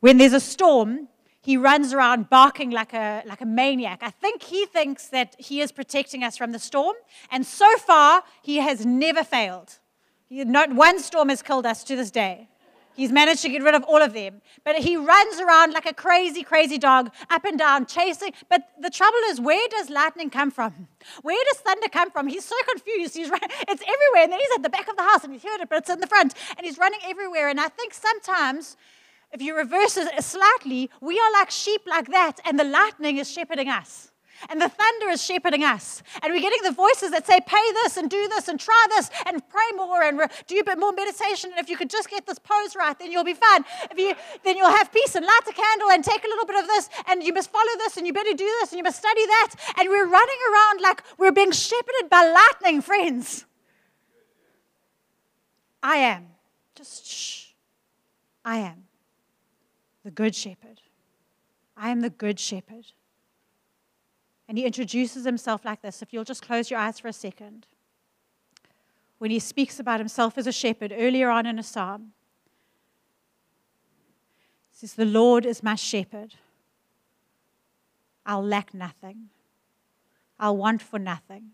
when 0.00 0.18
there's 0.18 0.32
a 0.32 0.40
storm, 0.40 1.08
he 1.40 1.56
runs 1.56 1.94
around 1.94 2.28
barking 2.28 2.70
like 2.70 2.92
a, 2.92 3.22
like 3.24 3.40
a 3.40 3.46
maniac. 3.46 4.00
I 4.02 4.10
think 4.10 4.42
he 4.42 4.66
thinks 4.66 5.08
that 5.08 5.36
he 5.38 5.60
is 5.60 5.70
protecting 5.70 6.24
us 6.24 6.36
from 6.36 6.52
the 6.52 6.58
storm, 6.58 6.96
and 7.30 7.46
so 7.46 7.76
far, 7.78 8.24
he 8.42 8.56
has 8.56 8.84
never 8.84 9.22
failed. 9.22 9.78
Not 10.28 10.72
one 10.74 10.98
storm 10.98 11.28
has 11.28 11.42
killed 11.42 11.64
us 11.64 11.84
to 11.84 11.94
this 11.94 12.10
day. 12.10 12.48
He's 12.96 13.12
managed 13.12 13.42
to 13.42 13.50
get 13.50 13.62
rid 13.62 13.74
of 13.74 13.84
all 13.84 14.00
of 14.00 14.14
them. 14.14 14.40
But 14.64 14.76
he 14.76 14.96
runs 14.96 15.38
around 15.38 15.72
like 15.72 15.84
a 15.84 15.92
crazy, 15.92 16.42
crazy 16.42 16.78
dog, 16.78 17.12
up 17.28 17.44
and 17.44 17.58
down, 17.58 17.84
chasing. 17.86 18.32
But 18.48 18.62
the 18.80 18.88
trouble 18.88 19.18
is, 19.28 19.40
where 19.40 19.68
does 19.68 19.90
lightning 19.90 20.30
come 20.30 20.50
from? 20.50 20.88
Where 21.22 21.42
does 21.50 21.60
thunder 21.60 21.88
come 21.88 22.10
from? 22.10 22.26
He's 22.26 22.44
so 22.44 22.56
confused. 22.70 23.14
He's 23.14 23.28
run- 23.28 23.40
it's 23.68 23.82
everywhere. 23.82 24.24
And 24.24 24.32
then 24.32 24.40
he's 24.40 24.56
at 24.56 24.62
the 24.62 24.70
back 24.70 24.88
of 24.88 24.96
the 24.96 25.02
house 25.02 25.24
and 25.24 25.32
he's 25.32 25.42
heard 25.42 25.60
it, 25.60 25.68
but 25.68 25.78
it's 25.78 25.90
in 25.90 26.00
the 26.00 26.06
front. 26.06 26.34
And 26.56 26.66
he's 26.66 26.78
running 26.78 27.00
everywhere. 27.04 27.48
And 27.48 27.60
I 27.60 27.68
think 27.68 27.92
sometimes, 27.92 28.76
if 29.32 29.42
you 29.42 29.54
reverse 29.54 29.96
it 29.98 30.24
slightly, 30.24 30.90
we 31.02 31.18
are 31.18 31.32
like 31.32 31.50
sheep 31.50 31.82
like 31.86 32.08
that, 32.08 32.40
and 32.46 32.58
the 32.58 32.64
lightning 32.64 33.18
is 33.18 33.30
shepherding 33.30 33.68
us. 33.68 34.10
And 34.48 34.60
the 34.60 34.68
thunder 34.68 35.08
is 35.08 35.22
shepherding 35.22 35.64
us. 35.64 36.02
And 36.22 36.32
we're 36.32 36.40
getting 36.40 36.62
the 36.62 36.72
voices 36.72 37.10
that 37.10 37.26
say, 37.26 37.40
pay 37.40 37.72
this 37.82 37.96
and 37.96 38.10
do 38.10 38.28
this 38.28 38.48
and 38.48 38.58
try 38.58 38.86
this 38.90 39.10
and 39.26 39.46
pray 39.48 39.70
more 39.74 40.02
and 40.02 40.20
do 40.46 40.58
a 40.58 40.64
bit 40.64 40.78
more 40.78 40.92
meditation. 40.92 41.50
And 41.50 41.60
if 41.60 41.68
you 41.68 41.76
could 41.76 41.90
just 41.90 42.10
get 42.10 42.26
this 42.26 42.38
pose 42.38 42.76
right, 42.76 42.98
then 42.98 43.10
you'll 43.10 43.24
be 43.24 43.34
fine. 43.34 43.64
If 43.90 43.98
you, 43.98 44.14
then 44.44 44.56
you'll 44.56 44.70
have 44.70 44.92
peace 44.92 45.14
and 45.14 45.24
light 45.24 45.40
a 45.48 45.52
candle 45.52 45.90
and 45.90 46.04
take 46.04 46.24
a 46.24 46.28
little 46.28 46.46
bit 46.46 46.56
of 46.56 46.66
this 46.66 46.88
and 47.08 47.22
you 47.22 47.32
must 47.32 47.50
follow 47.50 47.76
this 47.78 47.96
and 47.96 48.06
you 48.06 48.12
better 48.12 48.34
do 48.34 48.46
this 48.60 48.72
and 48.72 48.78
you 48.78 48.84
must 48.84 48.98
study 48.98 49.24
that. 49.26 49.54
And 49.78 49.88
we're 49.88 50.08
running 50.08 50.38
around 50.52 50.80
like 50.80 51.02
we're 51.18 51.32
being 51.32 51.52
shepherded 51.52 52.10
by 52.10 52.24
lightning, 52.24 52.82
friends. 52.82 53.44
I 55.82 55.96
am. 55.96 56.26
Just 56.74 57.06
shh. 57.06 57.46
I 58.44 58.58
am 58.58 58.84
the 60.06 60.10
good 60.12 60.36
shepherd. 60.36 60.80
I 61.76 61.90
am 61.90 62.00
the 62.00 62.10
good 62.10 62.38
shepherd. 62.38 62.86
And 64.48 64.56
he 64.56 64.64
introduces 64.64 65.24
himself 65.24 65.64
like 65.64 65.82
this. 65.82 66.02
If 66.02 66.12
you'll 66.12 66.24
just 66.24 66.42
close 66.42 66.70
your 66.70 66.78
eyes 66.78 67.00
for 67.00 67.08
a 67.08 67.12
second. 67.12 67.66
When 69.18 69.30
he 69.30 69.38
speaks 69.38 69.80
about 69.80 70.00
himself 70.00 70.36
as 70.36 70.46
a 70.46 70.52
shepherd 70.52 70.92
earlier 70.96 71.30
on 71.30 71.46
in 71.46 71.58
a 71.58 71.62
psalm, 71.62 72.12
he 74.70 74.78
says, 74.78 74.94
The 74.94 75.06
Lord 75.06 75.46
is 75.46 75.62
my 75.62 75.74
shepherd. 75.74 76.34
I'll 78.26 78.44
lack 78.44 78.74
nothing, 78.74 79.28
I'll 80.38 80.56
want 80.56 80.82
for 80.82 80.98
nothing. 80.98 81.52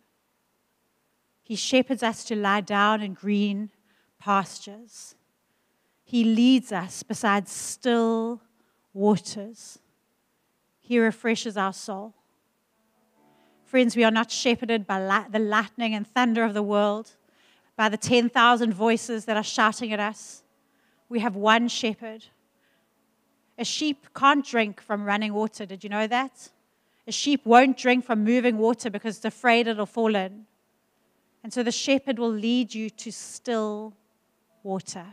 He 1.42 1.54
shepherds 1.54 2.02
us 2.02 2.24
to 2.24 2.36
lie 2.36 2.62
down 2.62 3.02
in 3.02 3.14
green 3.14 3.70
pastures. 4.18 5.14
He 6.02 6.24
leads 6.24 6.72
us 6.72 7.02
beside 7.02 7.48
still 7.48 8.40
waters. 8.94 9.78
He 10.80 10.98
refreshes 10.98 11.56
our 11.56 11.72
soul. 11.72 12.14
Friends, 13.72 13.96
we 13.96 14.04
are 14.04 14.10
not 14.10 14.30
shepherded 14.30 14.86
by 14.86 15.24
the 15.30 15.38
lightning 15.38 15.94
and 15.94 16.06
thunder 16.06 16.44
of 16.44 16.52
the 16.52 16.62
world, 16.62 17.12
by 17.74 17.88
the 17.88 17.96
10,000 17.96 18.74
voices 18.74 19.24
that 19.24 19.38
are 19.38 19.42
shouting 19.42 19.94
at 19.94 19.98
us. 19.98 20.42
We 21.08 21.20
have 21.20 21.36
one 21.36 21.68
shepherd. 21.68 22.26
A 23.56 23.64
sheep 23.64 24.08
can't 24.14 24.44
drink 24.44 24.82
from 24.82 25.06
running 25.06 25.32
water. 25.32 25.64
Did 25.64 25.82
you 25.84 25.88
know 25.88 26.06
that? 26.06 26.50
A 27.06 27.12
sheep 27.12 27.46
won't 27.46 27.78
drink 27.78 28.04
from 28.04 28.24
moving 28.24 28.58
water 28.58 28.90
because 28.90 29.16
it's 29.16 29.24
afraid 29.24 29.66
it'll 29.66 29.86
fall 29.86 30.16
in. 30.16 30.44
And 31.42 31.50
so 31.50 31.62
the 31.62 31.72
shepherd 31.72 32.18
will 32.18 32.28
lead 32.28 32.74
you 32.74 32.90
to 32.90 33.10
still 33.10 33.94
water. 34.62 35.06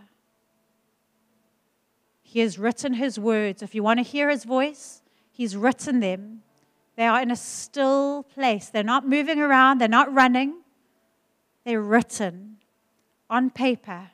He 2.23 2.41
has 2.41 2.59
written 2.59 2.95
his 2.95 3.17
words. 3.17 3.63
If 3.63 3.73
you 3.73 3.83
want 3.83 3.99
to 3.99 4.03
hear 4.03 4.29
his 4.29 4.43
voice, 4.43 5.01
he's 5.31 5.55
written 5.55 6.01
them 6.01 6.41
they 6.99 7.07
are 7.07 7.21
in 7.21 7.31
a 7.31 7.35
still 7.37 8.23
place. 8.23 8.67
They're 8.67 8.83
not 8.83 9.07
moving 9.07 9.39
around, 9.39 9.79
they're 9.79 9.87
not 9.87 10.13
running. 10.13 10.55
They're 11.63 11.81
written 11.81 12.57
on 13.29 13.51
paper 13.51 14.11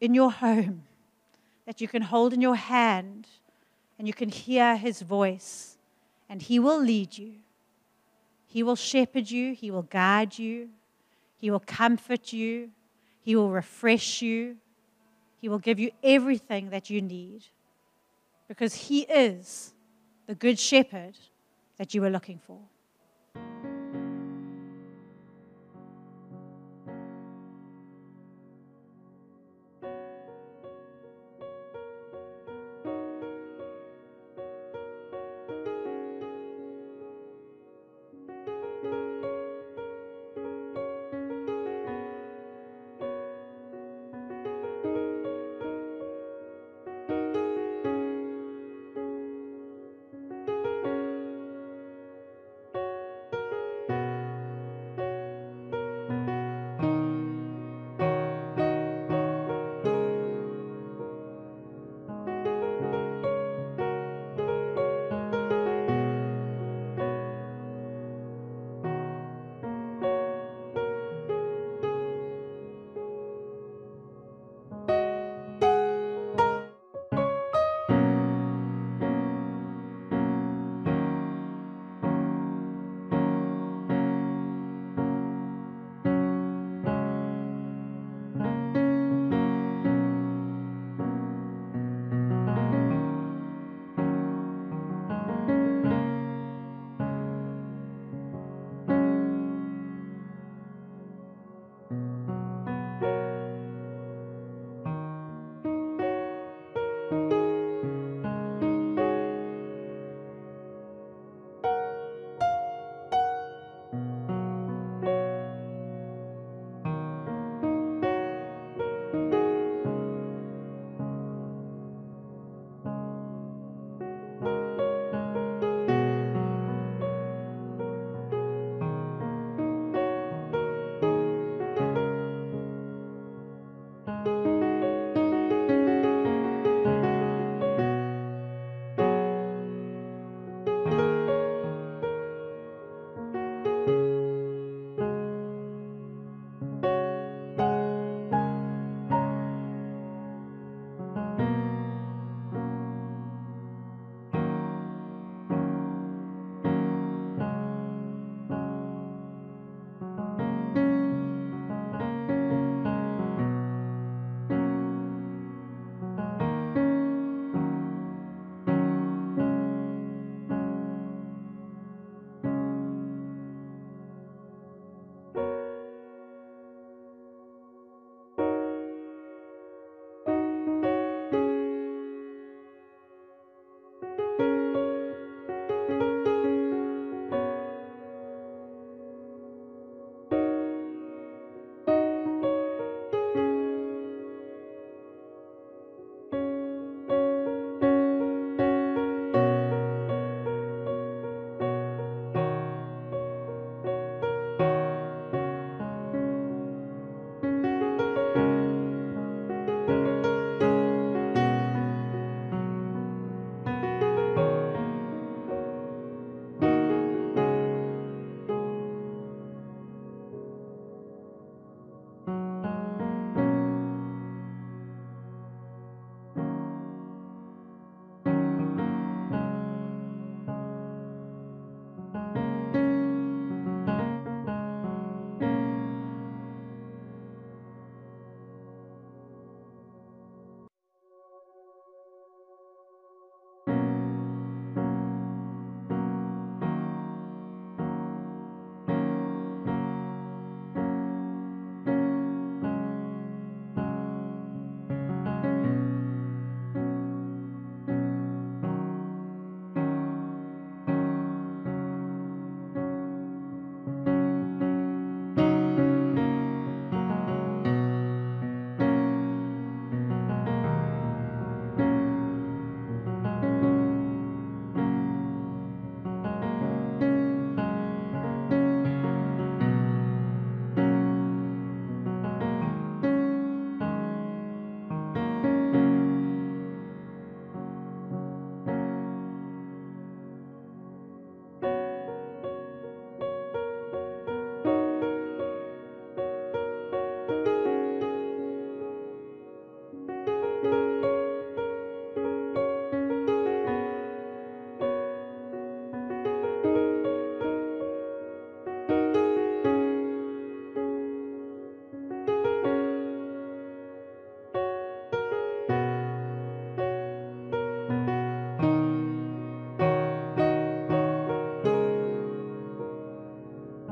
in 0.00 0.14
your 0.14 0.30
home 0.30 0.84
that 1.66 1.80
you 1.80 1.88
can 1.88 2.02
hold 2.02 2.32
in 2.32 2.40
your 2.40 2.54
hand 2.54 3.26
and 3.98 4.06
you 4.06 4.14
can 4.14 4.28
hear 4.28 4.76
his 4.76 5.02
voice, 5.02 5.76
and 6.28 6.40
he 6.40 6.60
will 6.60 6.80
lead 6.80 7.18
you. 7.18 7.32
He 8.46 8.62
will 8.62 8.76
shepherd 8.76 9.28
you, 9.28 9.52
he 9.52 9.72
will 9.72 9.82
guide 9.82 10.38
you, 10.38 10.68
he 11.36 11.50
will 11.50 11.58
comfort 11.66 12.32
you, 12.32 12.70
he 13.22 13.34
will 13.34 13.50
refresh 13.50 14.22
you, 14.22 14.56
he 15.40 15.48
will 15.48 15.58
give 15.58 15.80
you 15.80 15.90
everything 16.04 16.70
that 16.70 16.90
you 16.90 17.02
need 17.02 17.42
because 18.46 18.74
he 18.74 19.00
is 19.00 19.74
the 20.28 20.36
good 20.36 20.56
shepherd 20.56 21.18
that 21.80 21.94
you 21.94 22.02
were 22.02 22.10
looking 22.10 22.38
for. 22.46 22.58